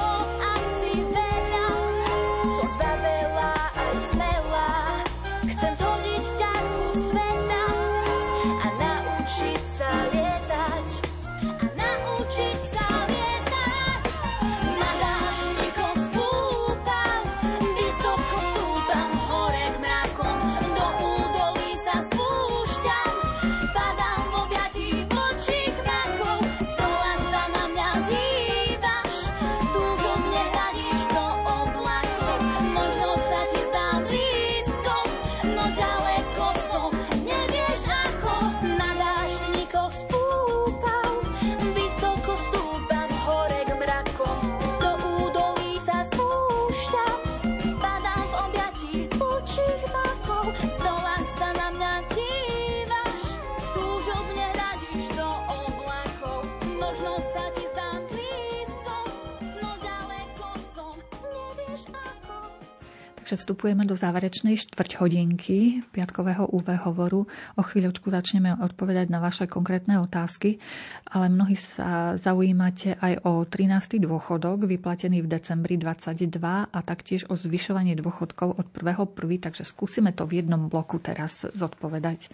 vstupujeme 63.43 63.83
do 63.83 63.99
záverečnej 63.99 64.55
štvrť 64.55 65.03
hodinky 65.03 65.83
piatkového 65.91 66.47
UV 66.55 66.79
hovoru. 66.87 67.27
O 67.59 67.61
chvíľočku 67.61 68.07
začneme 68.07 68.55
odpovedať 68.55 69.11
na 69.11 69.19
vaše 69.19 69.51
konkrétne 69.51 69.99
otázky, 69.99 70.63
ale 71.11 71.27
mnohí 71.27 71.59
sa 71.59 72.15
zaujímate 72.15 72.95
aj 73.03 73.27
o 73.27 73.43
13. 73.43 73.99
dôchodok 73.99 74.63
vyplatený 74.63 75.19
v 75.19 75.27
decembri 75.27 75.75
22 75.75 76.39
a 76.71 76.79
taktiež 76.79 77.27
o 77.27 77.35
zvyšovanie 77.35 77.99
dôchodkov 77.99 78.55
od 78.55 78.67
1.1. 78.71 79.11
Takže 79.43 79.67
skúsime 79.67 80.15
to 80.15 80.23
v 80.23 80.39
jednom 80.39 80.71
bloku 80.71 81.03
teraz 81.03 81.43
zodpovedať. 81.43 82.31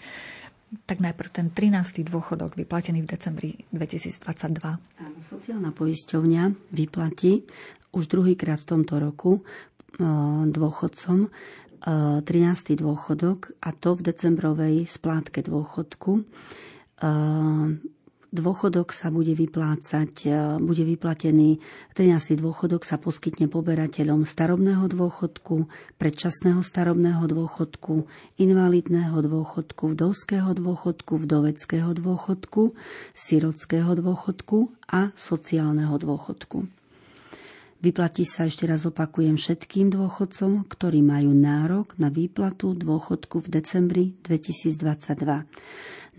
Tak 0.85 1.01
najprv 1.01 1.29
ten 1.33 1.47
13. 1.49 2.05
dôchodok 2.05 2.53
vyplatený 2.53 3.01
v 3.01 3.09
decembri 3.09 3.49
2022. 3.73 4.21
Áno, 5.01 5.17
sociálna 5.25 5.73
poisťovňa 5.73 6.69
vyplatí 6.69 7.49
už 7.89 8.05
druhýkrát 8.05 8.61
v 8.61 8.69
tomto 8.77 9.01
roku 9.01 9.41
dôchodcom 10.49 11.27
e, 11.27 11.29
13. 12.23 12.79
dôchodok 12.79 13.53
a 13.59 13.69
to 13.75 13.95
v 13.99 14.01
decembrovej 14.07 14.87
splátke 14.87 15.43
dôchodku. 15.43 16.23
Dôchodok 18.29 18.93
sa 18.93 19.09
bude 19.09 19.33
vyplácať, 19.33 20.29
bude 20.61 20.85
vyplatený, 20.85 21.57
13. 21.97 22.37
dôchodok 22.37 22.85
sa 22.85 23.01
poskytne 23.01 23.49
poberateľom 23.49 24.21
starobného 24.21 24.85
dôchodku, 24.85 25.65
predčasného 25.97 26.61
starobného 26.61 27.25
dôchodku, 27.25 28.05
invalidného 28.37 29.17
dôchodku, 29.25 29.97
vdovského 29.97 30.53
dôchodku, 30.53 31.25
vdoveckého 31.25 31.89
dôchodku, 31.97 32.77
sirotského 33.17 33.97
dôchodku 33.97 34.77
a 34.85 35.09
sociálneho 35.17 35.97
dôchodku. 35.97 36.78
Vyplatí 37.79 38.27
sa, 38.27 38.43
ešte 38.43 38.67
raz 38.67 38.83
opakujem, 38.83 39.39
všetkým 39.39 39.87
dôchodcom, 39.95 40.67
ktorí 40.67 40.99
majú 40.99 41.31
nárok 41.31 41.95
na 41.95 42.11
výplatu 42.11 42.75
dôchodku 42.75 43.39
v 43.39 43.47
decembri 43.47 44.05
2022. 44.27 45.47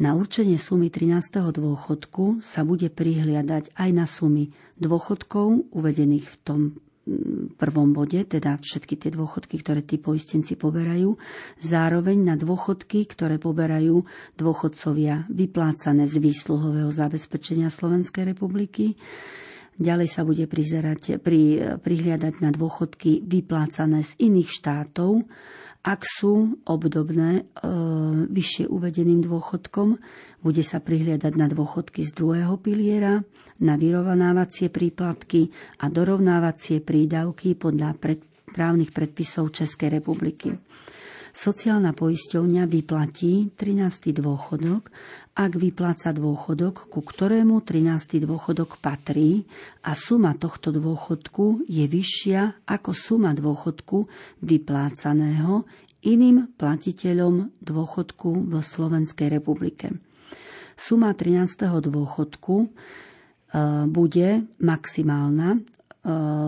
Na 0.00 0.16
určenie 0.16 0.56
sumy 0.56 0.88
13. 0.88 1.20
dôchodku 1.52 2.40
sa 2.40 2.64
bude 2.64 2.88
prihliadať 2.88 3.76
aj 3.76 3.90
na 3.92 4.08
sumy 4.08 4.48
dôchodkov 4.80 5.68
uvedených 5.76 6.32
v 6.32 6.36
tom 6.40 6.60
mm, 7.04 7.60
prvom 7.60 7.92
bode, 7.92 8.24
teda 8.24 8.56
všetky 8.56 8.96
tie 8.96 9.12
dôchodky, 9.12 9.60
ktoré 9.60 9.84
tí 9.84 10.00
poistenci 10.00 10.56
poberajú, 10.56 11.20
zároveň 11.60 12.24
na 12.24 12.40
dôchodky, 12.40 13.04
ktoré 13.04 13.36
poberajú 13.36 14.08
dôchodcovia 14.40 15.28
vyplácané 15.28 16.08
z 16.08 16.24
výsluhového 16.24 16.88
zabezpečenia 16.88 17.68
Slovenskej 17.68 18.32
republiky, 18.32 18.96
Ďalej 19.76 20.08
sa 20.10 20.26
bude 20.26 20.44
prizerať, 20.50 21.22
pri, 21.22 21.76
prihliadať 21.80 22.42
na 22.42 22.50
dôchodky 22.52 23.24
vyplácané 23.24 24.04
z 24.04 24.12
iných 24.18 24.50
štátov, 24.50 25.24
ak 25.80 26.04
sú 26.04 26.60
obdobné 26.68 27.40
e, 27.40 27.42
vyššie 28.28 28.68
uvedeným 28.68 29.24
dôchodkom, 29.24 29.96
bude 30.44 30.60
sa 30.60 30.76
prihliadať 30.76 31.32
na 31.40 31.48
dôchodky 31.48 32.04
z 32.04 32.12
druhého 32.12 32.60
piliera, 32.60 33.24
na 33.64 33.80
vyrovnávacie 33.80 34.68
príplatky 34.68 35.48
a 35.80 35.88
dorovnávacie 35.88 36.84
prídavky 36.84 37.56
podľa 37.56 37.96
pred, 37.96 38.20
právnych 38.52 38.92
predpisov 38.92 39.56
Českej 39.56 40.00
republiky. 40.00 40.52
Sociálna 41.30 41.94
poisťovňa 41.94 42.66
vyplatí 42.66 43.54
13. 43.54 44.12
dôchodok, 44.18 44.90
ak 45.34 45.52
vypláca 45.56 46.10
dôchodok, 46.10 46.90
ku 46.90 47.00
ktorému 47.00 47.62
13. 47.62 48.18
dôchodok 48.26 48.82
patrí 48.82 49.46
a 49.86 49.94
suma 49.94 50.34
tohto 50.34 50.74
dôchodku 50.74 51.64
je 51.70 51.86
vyššia 51.86 52.66
ako 52.66 52.90
suma 52.90 53.30
dôchodku 53.30 54.10
vyplácaného 54.42 55.64
iným 56.02 56.50
platiteľom 56.58 57.62
dôchodku 57.62 58.50
v 58.50 58.54
Slovenskej 58.58 59.30
republike. 59.30 59.94
Suma 60.74 61.12
13. 61.14 61.46
dôchodku 61.88 62.56
e, 62.64 62.68
bude 63.86 64.28
maximálna 64.58 65.48
e, 65.54 65.58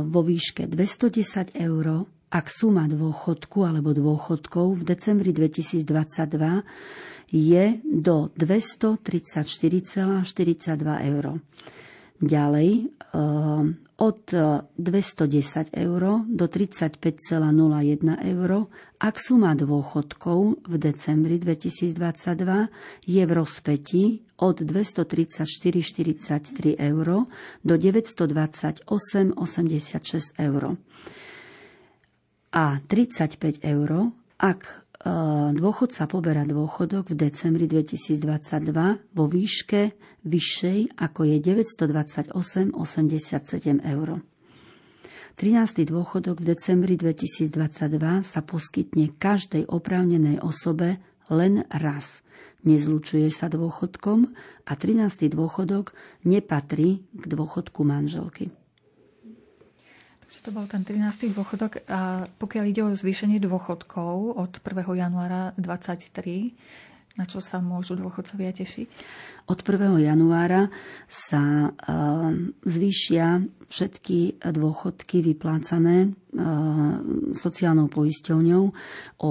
vo 0.08 0.20
výške 0.24 0.66
210 0.66 1.54
eur 1.54 2.08
ak 2.32 2.48
suma 2.48 2.88
dôchodku 2.88 3.60
alebo 3.60 3.92
dôchodkov 3.92 4.80
v 4.80 4.82
decembri 4.88 5.36
2022 5.36 5.84
je 7.32 7.80
do 7.82 8.28
234,42 8.36 11.08
eur. 11.08 11.40
Ďalej 12.22 12.70
eh, 12.70 12.86
od 14.02 14.34
210 14.78 15.70
eur 15.78 16.02
do 16.26 16.46
35,01 16.46 18.26
eur, 18.34 18.66
ak 18.98 19.18
suma 19.18 19.54
dôchodkov 19.54 20.54
v 20.66 20.74
decembri 20.78 21.38
2022 21.38 22.66
je 23.06 23.22
v 23.22 23.30
rozpetí 23.30 24.22
od 24.42 24.58
234,43 24.58 26.82
eur 26.82 27.30
do 27.62 27.74
928,86 27.78 30.34
eur 30.42 30.74
a 32.52 32.76
35 32.84 33.64
eur, 33.64 34.12
ak 34.42 34.81
dôchodca 35.52 36.06
poberá 36.06 36.46
dôchodok 36.46 37.10
v 37.10 37.26
decembri 37.26 37.66
2022 37.66 38.22
vo 39.10 39.24
výške 39.26 39.98
vyššej 40.22 40.94
ako 40.94 41.20
je 41.26 41.36
928,87 41.42 42.70
eur. 43.82 44.08
13. 45.34 45.88
dôchodok 45.88 46.44
v 46.44 46.54
decembri 46.54 46.94
2022 46.94 47.50
sa 48.22 48.40
poskytne 48.46 49.10
každej 49.16 49.66
oprávnenej 49.66 50.38
osobe 50.38 51.02
len 51.32 51.66
raz. 51.72 52.22
Nezlučuje 52.62 53.26
sa 53.32 53.50
dôchodkom 53.50 54.30
a 54.68 54.72
13. 54.78 55.32
dôchodok 55.34 55.98
nepatrí 56.22 57.02
k 57.10 57.24
dôchodku 57.26 57.82
manželky. 57.82 58.54
Čiže 60.32 60.48
to 60.48 60.56
bol 60.56 60.64
ten 60.64 60.80
13. 60.80 61.28
dôchodok. 61.36 61.84
A 61.92 62.24
pokiaľ 62.40 62.64
ide 62.64 62.80
o 62.88 62.96
zvýšenie 62.96 63.36
dôchodkov 63.36 64.40
od 64.40 64.52
1. 64.64 64.64
januára 64.96 65.52
2023, 65.60 67.20
na 67.20 67.28
čo 67.28 67.44
sa 67.44 67.60
môžu 67.60 68.00
dôchodcovia 68.00 68.56
tešiť? 68.56 68.88
Od 69.52 69.60
1. 69.60 69.92
januára 70.00 70.72
sa 71.04 71.68
zvýšia 72.64 73.44
všetky 73.68 74.40
dôchodky 74.40 75.20
vyplácané 75.20 76.16
sociálnou 77.36 77.92
poisťovňou 77.92 78.64
o 79.20 79.30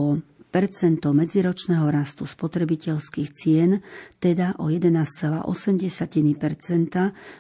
percento 0.52 1.16
medziročného 1.16 1.88
rastu 1.88 2.28
spotrebiteľských 2.28 3.30
cien, 3.32 3.80
teda 4.20 4.60
o 4.60 4.68
11,8% 4.68 5.48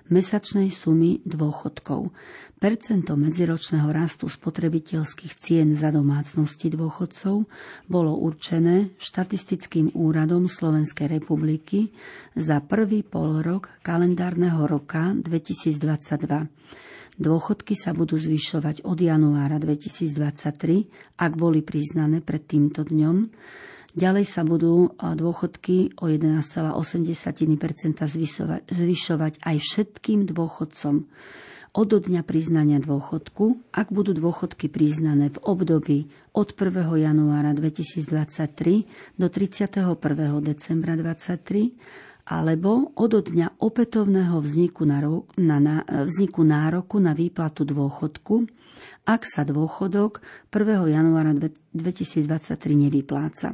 mesačnej 0.07 0.71
sumy 0.71 1.19
dôchodkov. 1.27 2.15
Percento 2.61 3.17
medziročného 3.17 3.89
rastu 3.91 4.31
spotrebiteľských 4.31 5.33
cien 5.41 5.75
za 5.75 5.91
domácnosti 5.91 6.71
dôchodcov 6.71 7.49
bolo 7.91 8.15
určené 8.15 8.95
štatistickým 8.95 9.91
úradom 9.97 10.47
Slovenskej 10.47 11.19
republiky 11.19 11.91
za 12.37 12.63
prvý 12.63 13.03
polrok 13.03 13.75
kalendárneho 13.83 14.69
roka 14.69 15.11
2022. 15.19 16.90
Dôchodky 17.19 17.75
sa 17.75 17.91
budú 17.91 18.15
zvyšovať 18.15 18.87
od 18.87 18.95
januára 18.95 19.59
2023, 19.59 21.19
ak 21.19 21.31
boli 21.35 21.59
priznané 21.59 22.23
pred 22.23 22.39
týmto 22.45 22.87
dňom. 22.87 23.27
Ďalej 23.91 24.23
sa 24.23 24.47
budú 24.47 24.95
dôchodky 24.95 25.99
o 25.99 26.07
11,8% 26.07 26.71
zvyšovať 28.71 29.33
aj 29.43 29.57
všetkým 29.59 30.31
dôchodcom 30.31 31.11
od 31.71 31.87
dňa 31.87 32.27
priznania 32.27 32.83
dôchodku, 32.83 33.71
ak 33.71 33.95
budú 33.95 34.11
dôchodky 34.11 34.67
priznané 34.67 35.31
v 35.31 35.39
období 35.39 36.11
od 36.35 36.51
1. 36.51 36.99
januára 36.99 37.55
2023 37.55 39.15
do 39.15 39.27
31. 39.31 39.95
decembra 40.43 40.99
2023 40.99 42.10
alebo 42.31 42.95
od 42.95 43.11
dňa 43.11 43.59
opätovného 43.59 44.39
vzniku, 44.39 44.87
na, 44.87 45.03
na, 45.35 45.57
na, 45.59 45.75
vzniku 46.07 46.47
nároku 46.47 47.03
na 47.03 47.11
výplatu 47.11 47.67
dôchodku, 47.67 48.47
ak 49.03 49.27
sa 49.27 49.43
dôchodok 49.43 50.23
1. 50.47 50.95
januára 50.95 51.35
2023 51.75 52.55
nevypláca. 52.71 53.51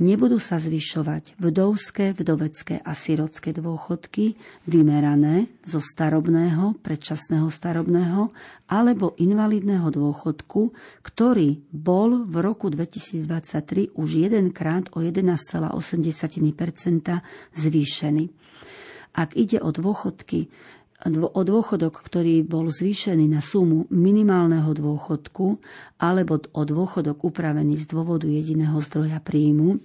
Nebudú 0.00 0.40
sa 0.40 0.56
zvyšovať 0.56 1.36
vdovské, 1.36 2.16
vdovecké 2.16 2.80
a 2.80 2.96
sirotské 2.96 3.52
dôchodky 3.52 4.32
vymerané 4.64 5.52
zo 5.68 5.76
starobného, 5.76 6.72
predčasného 6.80 7.44
starobného 7.52 8.32
alebo 8.64 9.12
invalidného 9.20 9.92
dôchodku, 9.92 10.72
ktorý 11.04 11.60
bol 11.68 12.24
v 12.24 12.32
roku 12.40 12.72
2023 12.72 13.92
už 13.92 14.08
jedenkrát 14.24 14.88
o 14.96 15.04
11,8% 15.04 15.68
zvýšený. 17.60 18.24
Ak 19.20 19.36
ide 19.36 19.60
o 19.60 19.68
dôchodky 19.68 20.48
o 21.08 21.40
dôchodok, 21.40 22.04
ktorý 22.04 22.44
bol 22.44 22.68
zvýšený 22.68 23.32
na 23.32 23.40
sumu 23.40 23.88
minimálneho 23.88 24.76
dôchodku 24.76 25.56
alebo 25.96 26.44
o 26.52 26.62
dôchodok 26.68 27.24
upravený 27.24 27.80
z 27.80 27.88
dôvodu 27.88 28.28
jediného 28.28 28.76
zdroja 28.84 29.16
príjmu, 29.24 29.80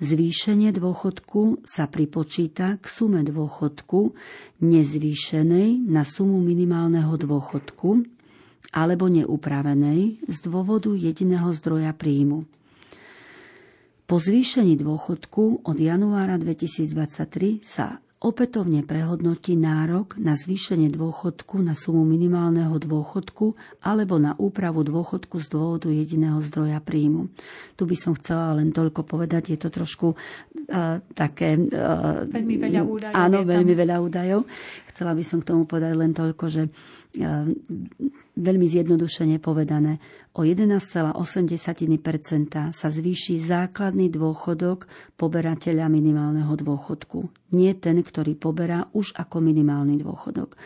zvýšenie 0.00 0.72
dôchodku 0.72 1.68
sa 1.68 1.84
pripočíta 1.84 2.80
k 2.80 2.84
sume 2.88 3.20
dôchodku 3.20 4.16
nezvýšenej 4.64 5.84
na 5.84 6.00
sumu 6.00 6.40
minimálneho 6.40 7.12
dôchodku 7.20 8.00
alebo 8.72 9.12
neupravenej 9.12 10.24
z 10.24 10.38
dôvodu 10.48 10.96
jediného 10.96 11.52
zdroja 11.52 11.92
príjmu. 11.92 12.48
Po 14.04 14.20
zvýšení 14.20 14.76
dôchodku 14.76 15.64
od 15.64 15.76
januára 15.80 16.36
2023 16.36 17.64
sa 17.64 18.03
opätovne 18.24 18.80
prehodnotí 18.80 19.52
nárok 19.52 20.16
na 20.16 20.32
zvýšenie 20.32 20.88
dôchodku 20.88 21.60
na 21.60 21.76
sumu 21.76 22.08
minimálneho 22.08 22.72
dôchodku 22.80 23.52
alebo 23.84 24.16
na 24.16 24.32
úpravu 24.40 24.80
dôchodku 24.80 25.44
z 25.44 25.52
dôvodu 25.52 25.92
jediného 25.92 26.40
zdroja 26.40 26.80
príjmu. 26.80 27.28
Tu 27.76 27.84
by 27.84 27.96
som 28.00 28.16
chcela 28.16 28.56
len 28.56 28.72
toľko 28.72 29.04
povedať, 29.04 29.52
je 29.52 29.58
to 29.60 29.68
trošku 29.68 30.16
uh, 30.16 31.04
také... 31.12 31.60
Uh, 31.60 32.24
veľmi 32.24 32.56
veľa 32.56 32.80
údajov. 32.88 33.12
Áno, 33.12 33.38
veľmi 33.44 33.74
veľa 33.76 33.96
údajov. 34.00 34.48
Chcela 34.88 35.12
by 35.12 35.24
som 35.26 35.44
k 35.44 35.48
tomu 35.52 35.68
povedať 35.68 35.92
len 35.92 36.16
toľko, 36.16 36.44
že 36.48 36.62
uh, 36.64 37.44
veľmi 38.34 38.66
zjednodušene 38.66 39.38
povedané, 39.38 40.02
o 40.34 40.42
11,8% 40.42 41.14
sa 42.74 42.88
zvýši 42.90 43.34
základný 43.38 44.10
dôchodok 44.10 44.90
poberateľa 45.14 45.86
minimálneho 45.86 46.54
dôchodku. 46.58 47.30
Nie 47.54 47.78
ten, 47.78 48.02
ktorý 48.02 48.34
poberá 48.34 48.90
už 48.90 49.14
ako 49.14 49.38
minimálny 49.38 50.02
dôchodok. 50.02 50.58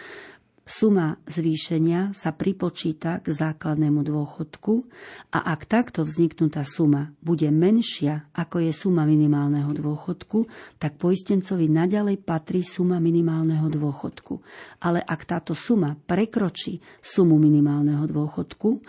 Suma 0.68 1.16
zvýšenia 1.24 2.12
sa 2.12 2.36
pripočíta 2.36 3.24
k 3.24 3.32
základnému 3.32 4.04
dôchodku 4.04 4.84
a 5.32 5.48
ak 5.56 5.64
takto 5.64 6.04
vzniknutá 6.04 6.60
suma 6.60 7.08
bude 7.24 7.48
menšia 7.48 8.28
ako 8.36 8.60
je 8.68 8.72
suma 8.76 9.08
minimálneho 9.08 9.72
dôchodku, 9.72 10.44
tak 10.76 11.00
poistencovi 11.00 11.72
naďalej 11.72 12.20
patrí 12.20 12.60
suma 12.60 13.00
minimálneho 13.00 13.64
dôchodku. 13.72 14.44
Ale 14.84 15.00
ak 15.00 15.24
táto 15.24 15.56
suma 15.56 15.96
prekročí 15.96 16.84
sumu 17.00 17.40
minimálneho 17.40 18.04
dôchodku, 18.04 18.84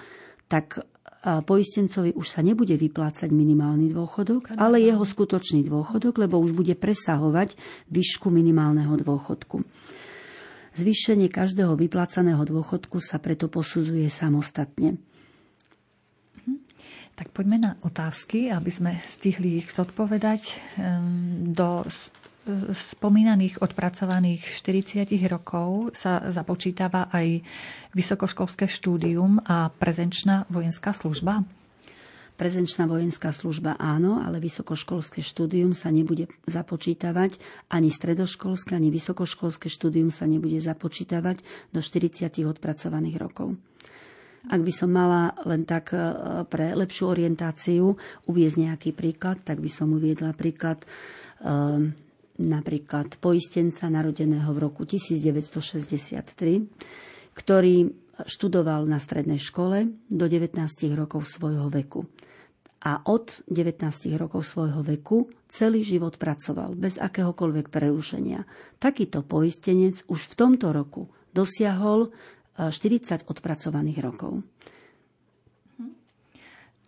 tak 0.51 0.83
poistencovi 1.23 2.11
už 2.11 2.27
sa 2.27 2.43
nebude 2.43 2.75
vyplácať 2.75 3.31
minimálny 3.31 3.95
dôchodok, 3.95 4.59
ale 4.59 4.83
jeho 4.83 5.07
skutočný 5.07 5.63
dôchodok, 5.63 6.27
lebo 6.27 6.43
už 6.43 6.51
bude 6.51 6.75
presahovať 6.75 7.55
výšku 7.87 8.27
minimálneho 8.27 8.99
dôchodku. 8.99 9.63
Zvýšenie 10.77 11.29
každého 11.31 11.73
vyplácaného 11.73 12.41
dôchodku 12.45 13.01
sa 13.01 13.17
preto 13.17 13.49
posudzuje 13.49 14.05
samostatne. 14.11 15.01
Mhm. 16.43 16.55
Tak 17.17 17.33
poďme 17.33 17.57
na 17.57 17.71
otázky, 17.81 18.53
aby 18.53 18.69
sme 18.69 18.91
stihli 19.03 19.65
ich 19.65 19.73
zodpovedať. 19.73 20.57
Do 21.53 21.83
spomínaných 22.73 23.61
odpracovaných 23.61 24.41
40 24.41 25.05
rokov 25.29 25.93
sa 25.93 26.23
započítava 26.33 27.11
aj 27.13 27.43
vysokoškolské 27.93 28.65
štúdium 28.65 29.37
a 29.45 29.69
prezenčná 29.69 30.49
vojenská 30.49 30.95
služba? 30.95 31.45
Prezenčná 32.39 32.87
vojenská 32.87 33.35
služba 33.35 33.75
áno, 33.75 34.23
ale 34.23 34.39
vysokoškolské 34.39 35.19
štúdium 35.19 35.75
sa 35.75 35.91
nebude 35.91 36.31
započítavať, 36.47 37.35
ani 37.67 37.91
stredoškolské, 37.91 38.79
ani 38.79 38.87
vysokoškolské 38.95 39.67
štúdium 39.67 40.07
sa 40.07 40.23
nebude 40.23 40.55
započítavať 40.63 41.43
do 41.75 41.83
40 41.83 42.31
odpracovaných 42.47 43.19
rokov. 43.19 43.59
Ak 44.47 44.63
by 44.63 44.71
som 44.71 44.87
mala 44.87 45.35
len 45.43 45.67
tak 45.67 45.91
e, 45.91 45.99
pre 46.47 46.71
lepšiu 46.79 47.11
orientáciu 47.11 47.99
uviezť 48.31 48.71
nejaký 48.71 48.95
príklad, 48.95 49.43
tak 49.43 49.59
by 49.59 49.67
som 49.67 49.91
uviedla 49.91 50.31
príklad 50.31 50.79
e, 50.79 50.87
napríklad 52.39 53.19
poistenca 53.19 53.91
narodeného 53.91 54.47
v 54.55 54.63
roku 54.63 54.87
1963, 54.87 56.23
ktorý 57.35 57.91
študoval 58.23 58.87
na 58.87 58.95
strednej 58.95 59.43
škole 59.43 59.91
do 60.07 60.23
19 60.23 60.55
rokov 60.95 61.27
svojho 61.27 61.67
veku 61.67 62.07
a 62.79 63.03
od 63.03 63.43
19 63.51 63.83
rokov 64.15 64.47
svojho 64.47 64.79
veku 64.79 65.27
celý 65.51 65.83
život 65.83 66.15
pracoval 66.15 66.79
bez 66.79 66.95
akéhokoľvek 66.95 67.67
prerušenia. 67.67 68.47
Takýto 68.79 69.27
poistenec 69.27 70.07
už 70.07 70.31
v 70.31 70.37
tomto 70.39 70.71
roku 70.71 71.11
dosiahol 71.35 72.15
40 72.55 72.71
e, 72.71 73.15
odpracovaných 73.27 73.99
rokov. 73.99 74.43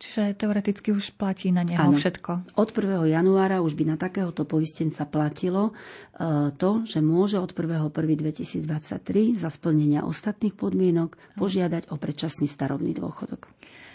Čiže 0.02 0.34
teoreticky 0.34 0.90
už 0.90 1.14
platí 1.14 1.54
na 1.54 1.62
neho 1.62 1.78
ano. 1.78 1.94
všetko. 1.94 2.58
Od 2.58 2.68
1. 2.74 3.06
januára 3.06 3.62
už 3.62 3.78
by 3.78 3.94
na 3.94 3.96
takéhoto 4.00 4.42
poistenca 4.42 5.06
platilo 5.06 5.70
e, 5.70 6.50
to, 6.58 6.82
že 6.82 6.98
môže 6.98 7.38
od 7.38 7.54
1.1.2023 7.54 9.38
za 9.38 9.46
splnenia 9.46 10.02
ostatných 10.02 10.58
podmienok 10.58 11.14
požiadať 11.38 11.94
o 11.94 12.00
predčasný 12.02 12.50
starobný 12.50 12.98
dôchodok. 12.98 13.46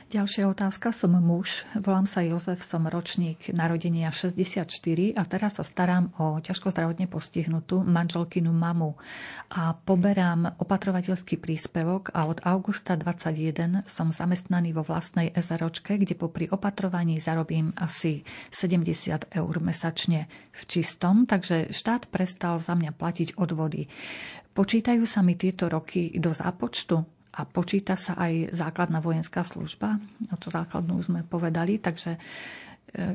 Ďalšia 0.07 0.47
otázka. 0.47 0.95
Som 0.95 1.19
muž, 1.19 1.67
volám 1.75 2.07
sa 2.07 2.23
Jozef, 2.23 2.63
som 2.63 2.87
ročník 2.87 3.51
narodenia 3.51 4.07
64 4.07 4.63
a 5.19 5.21
teraz 5.27 5.59
sa 5.59 5.67
starám 5.67 6.15
o 6.15 6.39
ťažko 6.39 6.71
zdravotne 6.71 7.11
postihnutú 7.11 7.83
manželkinu 7.83 8.47
mamu 8.55 8.95
a 9.51 9.75
poberám 9.75 10.55
opatrovateľský 10.63 11.35
príspevok 11.43 12.15
a 12.15 12.23
od 12.23 12.39
augusta 12.47 12.95
21 12.95 13.83
som 13.83 14.15
zamestnaný 14.15 14.71
vo 14.79 14.87
vlastnej 14.87 15.35
SROčke, 15.35 15.99
kde 15.99 16.15
popri 16.15 16.47
opatrovaní 16.47 17.19
zarobím 17.19 17.75
asi 17.75 18.23
70 18.55 19.35
eur 19.35 19.53
mesačne 19.59 20.31
v 20.55 20.61
čistom, 20.71 21.27
takže 21.27 21.75
štát 21.75 22.07
prestal 22.07 22.63
za 22.63 22.79
mňa 22.79 22.95
platiť 22.95 23.35
odvody. 23.35 23.91
Počítajú 24.55 25.03
sa 25.03 25.19
mi 25.19 25.35
tieto 25.35 25.67
roky 25.67 26.15
do 26.15 26.31
zápočtu? 26.31 27.16
A 27.37 27.45
počíta 27.45 27.93
sa 27.93 28.17
aj 28.17 28.49
základná 28.49 28.97
vojenská 28.97 29.45
služba. 29.45 30.01
O 30.33 30.37
to 30.41 30.49
základnú 30.49 30.97
sme 31.05 31.21
povedali, 31.21 31.77
takže 31.77 32.17
e, 32.17 32.19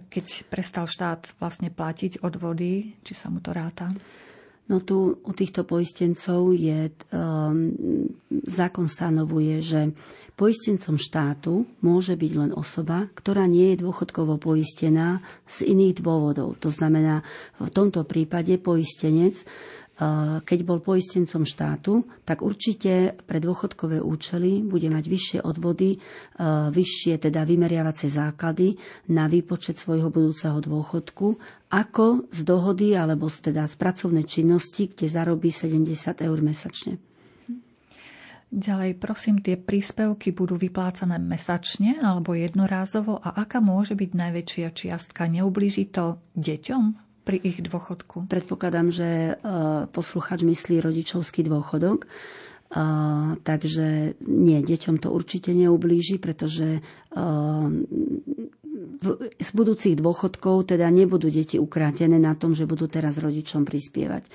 keď 0.07 0.47
prestal 0.47 0.87
štát 0.87 1.35
vlastne 1.43 1.75
platiť 1.75 2.23
odvody, 2.23 3.03
či 3.03 3.13
sa 3.19 3.27
mu 3.35 3.43
to 3.43 3.51
ráta? 3.51 3.91
No 4.71 4.79
tu 4.79 5.19
u 5.19 5.33
týchto 5.35 5.67
poistencov 5.67 6.55
je, 6.55 6.95
um, 7.11 7.75
zákon 8.47 8.87
stanovuje, 8.87 9.59
že 9.59 9.91
poistencom 10.39 10.97
štátu 10.97 11.67
môže 11.83 12.15
byť 12.15 12.33
len 12.39 12.53
osoba, 12.55 13.11
ktorá 13.11 13.51
nie 13.51 13.75
je 13.75 13.83
dôchodkovo 13.83 14.39
poistená 14.39 15.19
z 15.51 15.67
iných 15.67 15.99
dôvodov. 15.99 16.63
To 16.63 16.71
znamená, 16.71 17.27
v 17.59 17.69
tomto 17.75 18.07
prípade 18.07 18.55
poistenec 18.63 19.43
keď 20.43 20.59
bol 20.67 20.83
poistencom 20.83 21.47
štátu, 21.47 22.03
tak 22.27 22.43
určite 22.43 23.15
pre 23.23 23.39
dôchodkové 23.39 24.03
účely 24.03 24.65
bude 24.67 24.91
mať 24.91 25.05
vyššie 25.07 25.39
odvody, 25.47 26.01
vyššie 26.73 27.23
teda 27.29 27.47
vymeriavacie 27.47 28.11
základy 28.11 28.75
na 29.15 29.31
výpočet 29.31 29.79
svojho 29.79 30.11
budúceho 30.11 30.59
dôchodku, 30.59 31.39
ako 31.71 32.29
z 32.33 32.41
dohody 32.43 32.99
alebo 32.99 33.31
z, 33.31 33.53
teda 33.53 33.69
z 33.71 33.75
pracovnej 33.79 34.27
činnosti, 34.27 34.91
kde 34.91 35.07
zarobí 35.07 35.55
70 35.55 36.25
eur 36.25 36.39
mesačne. 36.43 36.99
Ďalej, 38.53 39.01
prosím, 39.01 39.41
tie 39.41 39.57
príspevky 39.57 40.37
budú 40.37 40.61
vyplácané 40.61 41.17
mesačne 41.17 41.97
alebo 42.05 42.37
jednorázovo 42.37 43.17
a 43.17 43.33
aká 43.41 43.65
môže 43.65 43.97
byť 43.97 44.11
najväčšia 44.13 44.69
čiastka? 44.77 45.25
Neublíži 45.25 45.89
to 45.89 46.21
deťom? 46.37 47.12
Pri 47.23 47.39
ich 47.41 47.63
dôchodku? 47.63 48.27
Predpokladám, 48.27 48.91
že 48.91 49.09
e, 49.09 49.33
posluchač 49.91 50.43
myslí 50.43 50.83
rodičovský 50.83 51.47
dôchodok. 51.47 52.07
Uh, 52.73 53.37
takže 53.45 54.17
nie, 54.25 54.65
deťom 54.65 54.97
to 54.97 55.13
určite 55.13 55.53
neublíži, 55.53 56.17
pretože 56.17 56.81
uh, 56.81 57.69
v, 59.03 59.07
z 59.37 59.51
budúcich 59.53 59.93
dôchodkov 59.99 60.73
teda 60.73 60.89
nebudú 60.89 61.29
deti 61.29 61.61
ukrátené 61.61 62.17
na 62.17 62.33
tom, 62.33 62.57
že 62.57 62.65
budú 62.65 62.89
teraz 62.89 63.21
rodičom 63.21 63.69
prispievať. 63.69 64.31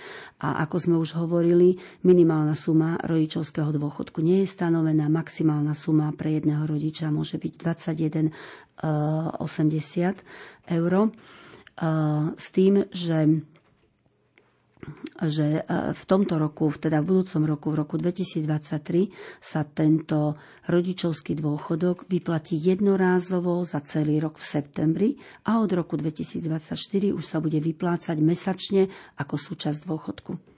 A 0.46 0.62
ako 0.62 0.76
sme 0.78 0.96
už 1.02 1.18
hovorili, 1.18 1.82
minimálna 2.06 2.54
suma 2.54 3.02
rodičovského 3.02 3.74
dôchodku 3.74 4.22
nie 4.22 4.46
je 4.46 4.54
stanovená, 4.54 5.10
maximálna 5.10 5.74
suma 5.74 6.14
pre 6.14 6.38
jedného 6.38 6.68
rodiča 6.70 7.10
môže 7.10 7.42
byť 7.42 7.54
21,80 7.58 8.86
uh, 8.86 10.14
eur 10.78 10.94
s 12.38 12.48
tým, 12.52 12.86
že 12.90 13.46
že 15.28 15.66
v 15.94 16.04
tomto 16.08 16.40
roku, 16.40 16.70
teda 16.72 17.04
v 17.04 17.12
budúcom 17.12 17.44
roku, 17.44 17.68
v 17.74 17.80
roku 17.84 17.96
2023, 18.00 19.12
sa 19.42 19.66
tento 19.66 20.38
rodičovský 20.70 21.36
dôchodok 21.36 22.08
vyplatí 22.08 22.56
jednorázovo 22.56 23.60
za 23.68 23.84
celý 23.84 24.22
rok 24.22 24.40
v 24.40 24.46
septembri 24.46 25.10
a 25.44 25.60
od 25.60 25.72
roku 25.74 26.00
2024 26.00 26.78
už 27.12 27.24
sa 27.26 27.44
bude 27.44 27.60
vyplácať 27.60 28.18
mesačne 28.22 28.88
ako 29.20 29.36
súčasť 29.36 29.80
dôchodku. 29.84 30.57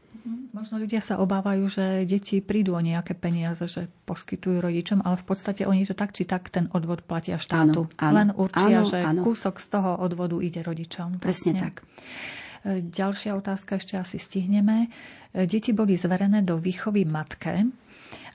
Možno 0.50 0.82
ľudia 0.82 1.02
sa 1.02 1.22
obávajú, 1.22 1.66
že 1.70 1.86
deti 2.10 2.42
prídu 2.42 2.74
o 2.74 2.82
nejaké 2.82 3.14
peniaze, 3.14 3.62
že 3.70 3.90
poskytujú 4.06 4.62
rodičom, 4.62 5.06
ale 5.06 5.18
v 5.18 5.26
podstate 5.26 5.64
oni 5.66 5.86
to 5.86 5.94
tak 5.94 6.12
či 6.14 6.26
tak 6.26 6.50
ten 6.50 6.70
odvod 6.74 7.06
platia 7.06 7.38
štátu. 7.38 7.90
Áno, 7.90 8.02
áno, 8.02 8.16
Len 8.16 8.30
určia, 8.34 8.82
áno, 8.82 8.90
že 8.90 9.00
áno. 9.02 9.22
kúsok 9.26 9.62
z 9.62 9.68
toho 9.70 9.92
odvodu 10.02 10.38
ide 10.42 10.62
rodičom. 10.66 11.22
Presne 11.22 11.54
vlastne. 11.54 11.62
tak. 11.62 11.76
E, 12.66 12.84
ďalšia 12.86 13.32
otázka 13.38 13.78
ešte 13.78 13.96
asi 13.96 14.18
stihneme. 14.18 14.90
E, 15.32 15.48
deti 15.48 15.72
boli 15.72 15.96
zverené 15.96 16.42
do 16.42 16.58
výchovy 16.60 17.08
matke. 17.08 17.66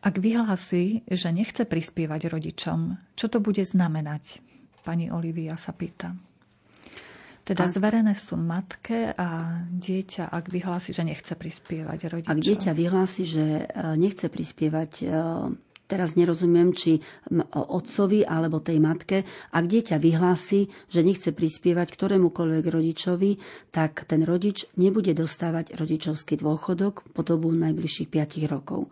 Ak 0.05 0.21
vyhlási, 0.21 1.03
že 1.09 1.33
nechce 1.33 1.65
prispievať 1.65 2.29
rodičom, 2.29 3.01
čo 3.17 3.27
to 3.33 3.41
bude 3.41 3.65
znamenať? 3.65 4.45
Pani 4.85 5.09
Olivia 5.09 5.57
sa 5.57 5.73
pýta. 5.73 6.13
Teda 7.45 7.69
a... 7.69 7.71
zverené 7.71 8.17
sú 8.17 8.41
matke 8.41 9.13
a 9.13 9.61
dieťa, 9.69 10.33
ak 10.33 10.49
vyhlási, 10.49 10.97
že 10.97 11.05
nechce 11.05 11.37
prispievať 11.37 11.99
rodičom. 12.09 12.33
Ak 12.33 12.41
dieťa 12.41 12.73
vyhlási, 12.73 13.23
že 13.29 13.45
e, 13.45 13.65
nechce 14.01 14.33
prispievať 14.33 14.93
e, 15.05 15.07
teraz 15.85 16.17
nerozumiem, 16.17 16.73
či 16.73 17.05
otcovi 17.53 18.25
alebo 18.25 18.65
tej 18.65 18.81
matke, 18.81 19.29
ak 19.53 19.65
dieťa 19.69 20.01
vyhlási, 20.01 20.73
že 20.89 21.05
nechce 21.05 21.37
prispievať 21.37 21.93
ktorémukoľvek 21.93 22.65
rodičovi, 22.65 23.31
tak 23.69 24.09
ten 24.09 24.25
rodič 24.25 24.65
nebude 24.81 25.13
dostávať 25.13 25.77
rodičovský 25.77 26.41
dôchodok 26.41 27.13
po 27.13 27.21
dobu 27.21 27.53
najbližších 27.53 28.09
5 28.09 28.49
rokov. 28.49 28.89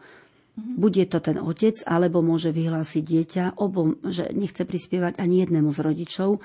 Mhm. 0.53 0.77
Bude 0.77 1.05
to 1.09 1.17
ten 1.17 1.41
otec, 1.41 1.81
alebo 1.89 2.21
môže 2.21 2.53
vyhlásiť 2.53 3.01
dieťa, 3.01 3.45
obom, 3.57 3.97
že 4.05 4.29
nechce 4.37 4.69
prispievať 4.69 5.17
ani 5.17 5.49
jednému 5.49 5.73
z 5.73 5.81
rodičov 5.81 6.31
e, 6.37 6.41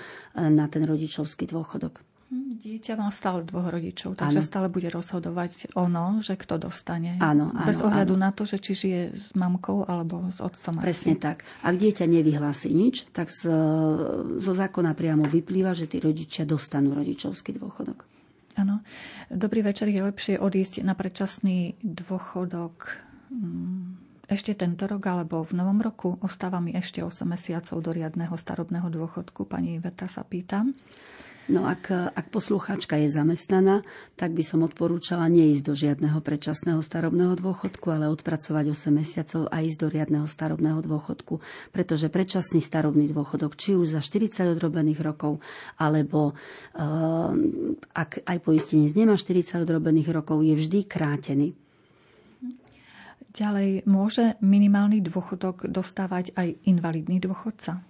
na 0.48 0.72
ten 0.72 0.88
rodičovský 0.88 1.44
dôchodok. 1.44 2.00
Mhm, 2.32 2.60
dieťa 2.60 2.94
má 2.96 3.12
stále 3.12 3.44
dvoch 3.44 3.68
rodičov, 3.68 4.16
takže 4.16 4.40
ano. 4.40 4.48
stále 4.48 4.68
bude 4.72 4.88
rozhodovať 4.88 5.76
ono, 5.76 6.24
že 6.24 6.40
kto 6.40 6.56
dostane. 6.56 7.20
Áno, 7.20 7.52
áno. 7.52 7.68
Bez 7.68 7.84
ohľadu 7.84 8.16
áno. 8.16 8.24
na 8.24 8.32
to, 8.32 8.48
že 8.48 8.64
či 8.64 8.72
žije 8.76 9.02
s 9.16 9.28
mamkou 9.36 9.84
alebo 9.84 10.28
s 10.32 10.40
otcom. 10.40 10.80
Presne 10.80 11.20
asi. 11.20 11.24
tak. 11.24 11.44
Ak 11.64 11.76
dieťa 11.76 12.08
nevyhlási 12.08 12.72
nič, 12.72 13.12
tak 13.12 13.28
z, 13.28 13.48
zo 14.40 14.54
zákona 14.56 14.96
priamo 14.96 15.28
vyplýva, 15.28 15.76
že 15.76 15.88
tí 15.88 16.00
rodičia 16.00 16.48
dostanú 16.48 16.96
rodičovský 16.96 17.60
dôchodok. 17.60 18.08
Áno. 18.58 18.82
Dobrý 19.30 19.62
večer, 19.62 19.92
je 19.92 20.02
lepšie 20.02 20.36
odísť 20.42 20.82
na 20.82 20.98
predčasný 20.98 21.78
dôchodok 21.80 23.07
ešte 24.28 24.60
tento 24.60 24.84
rok 24.92 25.08
alebo 25.08 25.40
v 25.48 25.56
novom 25.56 25.80
roku 25.80 26.20
ostáva 26.20 26.60
mi 26.60 26.76
ešte 26.76 27.00
8 27.00 27.24
mesiacov 27.24 27.80
do 27.80 27.92
riadneho 27.96 28.36
starobného 28.36 28.92
dôchodku. 28.92 29.48
Pani 29.48 29.80
Veta 29.80 30.12
sa 30.12 30.28
pýtam. 30.28 30.76
No 31.48 31.64
ak, 31.64 31.88
ak 32.12 32.28
poslucháčka 32.28 33.00
je 33.00 33.08
zamestnaná, 33.08 33.80
tak 34.20 34.36
by 34.36 34.44
som 34.44 34.68
odporúčala 34.68 35.32
neísť 35.32 35.64
do 35.64 35.74
žiadneho 35.80 36.20
predčasného 36.20 36.84
starobného 36.84 37.40
dôchodku, 37.40 37.88
ale 37.88 38.12
odpracovať 38.12 38.76
8 38.76 38.92
mesiacov 38.92 39.48
a 39.48 39.64
ísť 39.64 39.80
do 39.80 39.88
riadneho 39.88 40.28
starobného 40.28 40.84
dôchodku. 40.84 41.40
Pretože 41.72 42.12
predčasný 42.12 42.60
starobný 42.60 43.08
dôchodok, 43.16 43.56
či 43.56 43.80
už 43.80 43.96
za 43.96 44.04
40 44.04 44.60
odrobených 44.60 45.00
rokov, 45.00 45.40
alebo 45.80 46.36
uh, 46.36 47.32
ak 47.96 48.28
aj 48.28 48.38
poistenec 48.44 48.92
nemá 48.92 49.16
40 49.16 49.64
odrobených 49.64 50.12
rokov, 50.12 50.44
je 50.44 50.52
vždy 50.52 50.84
krátený. 50.84 51.56
Ďalej, 53.36 53.84
môže 53.86 54.40
minimálny 54.40 55.04
dôchodok 55.04 55.68
dostávať 55.68 56.32
aj 56.40 56.58
invalidný 56.64 57.20
dôchodca? 57.20 57.84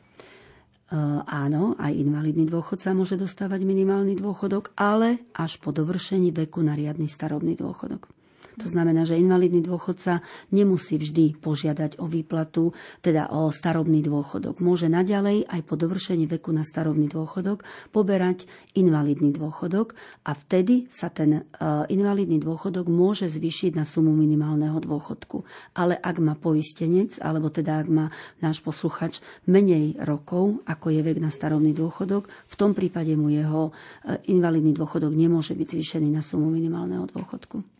Uh, 0.88 1.20
áno, 1.28 1.76
aj 1.76 1.92
invalidný 1.92 2.48
dôchodca 2.48 2.96
môže 2.96 3.20
dostávať 3.20 3.68
minimálny 3.68 4.16
dôchodok, 4.16 4.72
ale 4.80 5.28
až 5.36 5.60
po 5.60 5.76
dovršení 5.76 6.32
veku 6.32 6.64
na 6.64 6.80
riadny 6.80 7.12
starobný 7.12 7.60
dôchodok. 7.60 8.17
To 8.58 8.66
znamená, 8.66 9.06
že 9.06 9.22
invalidný 9.22 9.62
dôchodca 9.62 10.26
nemusí 10.50 10.98
vždy 10.98 11.38
požiadať 11.38 12.02
o 12.02 12.10
výplatu, 12.10 12.74
teda 13.06 13.30
o 13.30 13.54
starobný 13.54 14.02
dôchodok. 14.02 14.58
Môže 14.66 14.90
naďalej 14.90 15.46
aj 15.46 15.62
po 15.62 15.78
dovršení 15.78 16.26
veku 16.26 16.50
na 16.50 16.66
starobný 16.66 17.06
dôchodok 17.06 17.62
poberať 17.94 18.50
invalidný 18.74 19.30
dôchodok 19.30 19.94
a 20.26 20.34
vtedy 20.34 20.90
sa 20.90 21.14
ten 21.14 21.46
uh, 21.46 21.86
invalidný 21.86 22.42
dôchodok 22.42 22.90
môže 22.90 23.30
zvýšiť 23.30 23.78
na 23.78 23.86
sumu 23.86 24.10
minimálneho 24.18 24.82
dôchodku. 24.82 25.46
Ale 25.78 25.94
ak 25.94 26.18
má 26.18 26.34
poistenec, 26.34 27.14
alebo 27.22 27.54
teda 27.54 27.86
ak 27.86 27.88
má 27.94 28.10
náš 28.42 28.66
posluchač 28.66 29.22
menej 29.46 30.02
rokov, 30.02 30.66
ako 30.66 30.98
je 30.98 31.02
vek 31.06 31.22
na 31.22 31.30
starobný 31.30 31.78
dôchodok, 31.78 32.26
v 32.26 32.56
tom 32.58 32.74
prípade 32.74 33.14
mu 33.14 33.30
jeho 33.30 33.70
uh, 33.70 34.18
invalidný 34.26 34.74
dôchodok 34.74 35.14
nemôže 35.14 35.54
byť 35.54 35.78
zvýšený 35.78 36.10
na 36.10 36.26
sumu 36.26 36.50
minimálneho 36.50 37.06
dôchodku. 37.06 37.77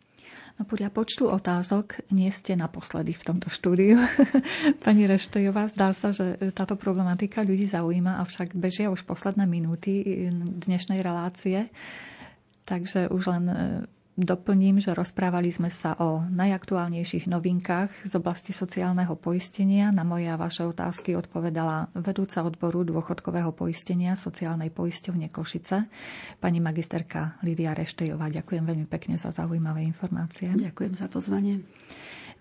No 0.58 0.66
podľa 0.66 0.90
počtu 0.90 1.30
otázok 1.30 2.02
nie 2.10 2.26
ste 2.34 2.58
naposledy 2.58 3.14
v 3.14 3.22
tomto 3.22 3.46
štúdiu. 3.46 4.02
Pani 4.84 5.06
Reštejová, 5.06 5.70
zdá 5.70 5.94
sa, 5.94 6.10
že 6.10 6.34
táto 6.50 6.74
problematika 6.74 7.46
ľudí 7.46 7.70
zaujíma, 7.70 8.18
avšak 8.26 8.58
bežia 8.58 8.90
už 8.90 9.06
posledné 9.06 9.46
minúty 9.46 10.26
dnešnej 10.66 10.98
relácie. 10.98 11.70
Takže 12.66 13.06
už 13.06 13.22
len 13.30 13.44
Doplním, 14.18 14.82
že 14.82 14.98
rozprávali 14.98 15.46
sme 15.54 15.70
sa 15.70 15.94
o 16.02 16.26
najaktuálnejších 16.26 17.30
novinkách 17.30 18.02
z 18.02 18.12
oblasti 18.18 18.50
sociálneho 18.50 19.14
poistenia. 19.14 19.94
Na 19.94 20.02
moje 20.02 20.26
a 20.26 20.34
vaše 20.34 20.66
otázky 20.66 21.14
odpovedala 21.14 21.94
vedúca 21.94 22.42
odboru 22.42 22.82
dôchodkového 22.82 23.54
poistenia 23.54 24.18
sociálnej 24.18 24.74
poisťovne 24.74 25.30
Košice, 25.30 25.86
pani 26.42 26.58
magisterka 26.58 27.38
Lidia 27.46 27.70
Reštejová. 27.78 28.26
Ďakujem 28.26 28.66
veľmi 28.66 28.90
pekne 28.90 29.14
za 29.14 29.30
zaujímavé 29.30 29.86
informácie. 29.86 30.50
Ďakujem 30.50 30.98
za 30.98 31.06
pozvanie. 31.06 31.62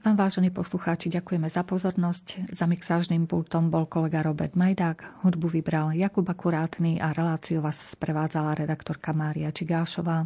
Vám, 0.02 0.18
vážení 0.18 0.50
poslucháči, 0.50 1.14
ďakujeme 1.14 1.46
za 1.46 1.62
pozornosť. 1.62 2.58
Za 2.58 2.66
mixážnym 2.66 3.30
pultom 3.30 3.70
bol 3.70 3.86
kolega 3.86 4.26
Robert 4.26 4.58
Majdák, 4.58 5.22
hudbu 5.22 5.62
vybral 5.62 5.94
Jakub 5.94 6.26
Akurátny 6.26 6.98
a 6.98 7.14
reláciu 7.14 7.62
vás 7.62 7.78
sprevádzala 7.94 8.66
redaktorka 8.66 9.14
Mária 9.14 9.54
Čigášová. 9.54 10.26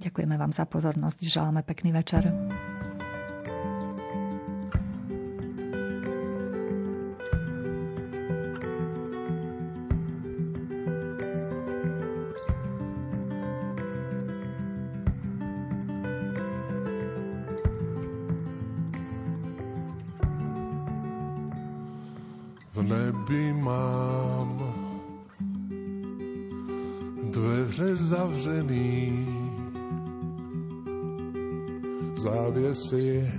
Ďakujeme 0.00 0.36
vám 0.40 0.52
za 0.56 0.64
pozornosť. 0.64 1.28
Želáme 1.28 1.60
pekný 1.60 1.92
večer. 1.92 2.24
V 22.72 22.78
nebi 22.82 23.52
mám 23.52 24.56
dveře 27.30 27.96
zavřených 27.96 29.39
závěsy 32.20 33.32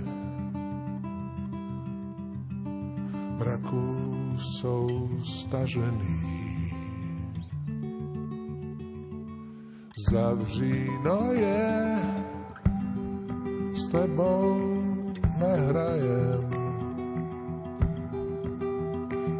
mraku 3.38 3.96
jsou 4.36 5.10
stažený. 5.24 6.42
Zavříno 10.10 11.32
je, 11.32 11.98
s 13.74 13.88
tebou 13.88 14.82
nehrajem. 15.38 16.50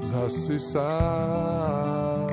Zhasi 0.00 0.60
sám, 0.60 2.28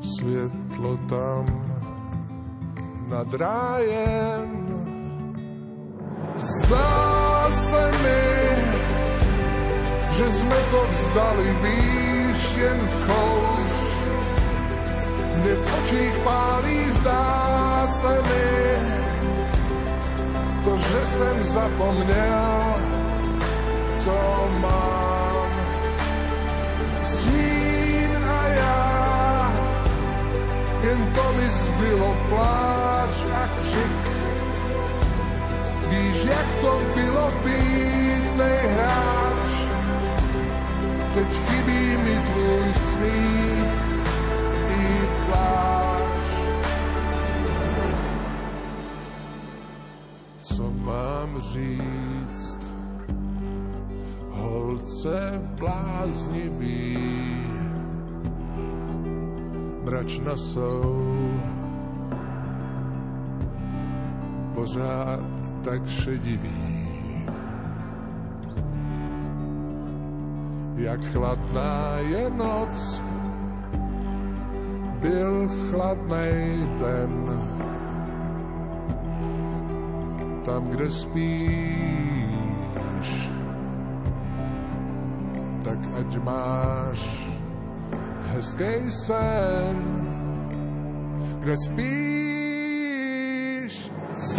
světlo 0.00 0.96
tam 1.08 1.46
nad 3.08 3.34
rájem. 3.34 4.63
Zdá 6.64 7.50
se 7.52 7.92
mi, 8.02 8.24
že 10.16 10.26
jsme 10.32 10.56
to 10.70 10.86
vzdali 10.90 11.48
výš 11.62 12.56
jen 12.56 12.80
kous. 13.04 13.74
Mne 15.36 15.54
v 15.60 15.64
očích 15.76 16.16
pálí, 16.24 16.80
zdá 16.92 17.86
se 18.00 18.14
mi, 18.22 18.48
to, 20.64 20.72
že 20.76 21.00
jsem 21.04 21.36
zapomněl, 21.42 22.74
co 24.00 24.16
mám. 24.64 25.50
Snín 27.04 28.24
a 28.24 28.48
já, 28.48 29.52
jen 30.82 31.12
to 31.12 31.32
mi 31.32 31.48
zbylo 31.48 32.16
pláč 32.28 33.16
a 33.36 33.48
křik. 33.60 34.13
Jak 36.24 36.54
to 36.60 36.80
bylo 36.94 37.32
být 37.44 38.36
nejhráč, 38.36 39.46
teď 41.14 41.28
chybí 41.28 41.96
mi 41.96 42.16
tvůj 42.16 42.72
smích 42.74 43.74
i 44.68 45.08
pláč. 45.26 46.24
Co 50.40 50.70
mám 50.70 51.40
říct, 51.40 52.74
holce 54.30 55.42
bláznivý, 55.58 56.98
mračna 59.84 60.36
jsou 60.36 61.13
pořád 64.64 65.64
tak 65.64 65.88
šedivý. 65.88 67.26
Jak 70.76 71.04
chladná 71.04 71.96
je 72.08 72.30
noc, 72.30 73.02
byl 75.00 75.48
chladný 75.70 76.68
den. 76.80 77.40
Tam, 80.44 80.64
kde 80.64 80.90
spíš, 80.90 82.30
tak 85.64 85.78
ať 86.00 86.16
máš 86.24 87.28
hezký 88.32 88.90
sen. 88.90 89.76
Kde 91.40 91.56
spíš, 91.56 92.23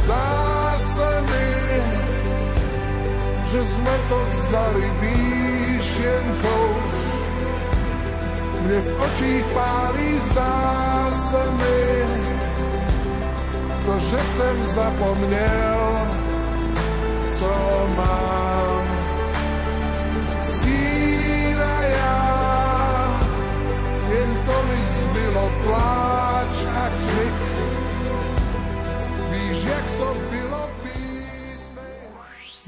zdá 0.06 0.78
se 0.78 1.22
mi, 1.22 1.82
že 3.52 3.64
jsme 3.66 3.96
to 4.10 4.26
vzdali 4.26 4.86
výš 5.02 5.88
jen 6.04 6.26
kous. 6.42 6.96
Mne 8.66 8.82
v 8.82 8.92
očích 9.02 9.46
pálí, 9.54 10.10
zdá 10.30 11.12
se 11.30 11.44
mi, 11.52 11.86
to, 13.86 13.94
že 14.00 14.18
jsem 14.18 14.66
zapomněl, 14.66 15.82
co 17.40 17.52
mám. 17.98 18.75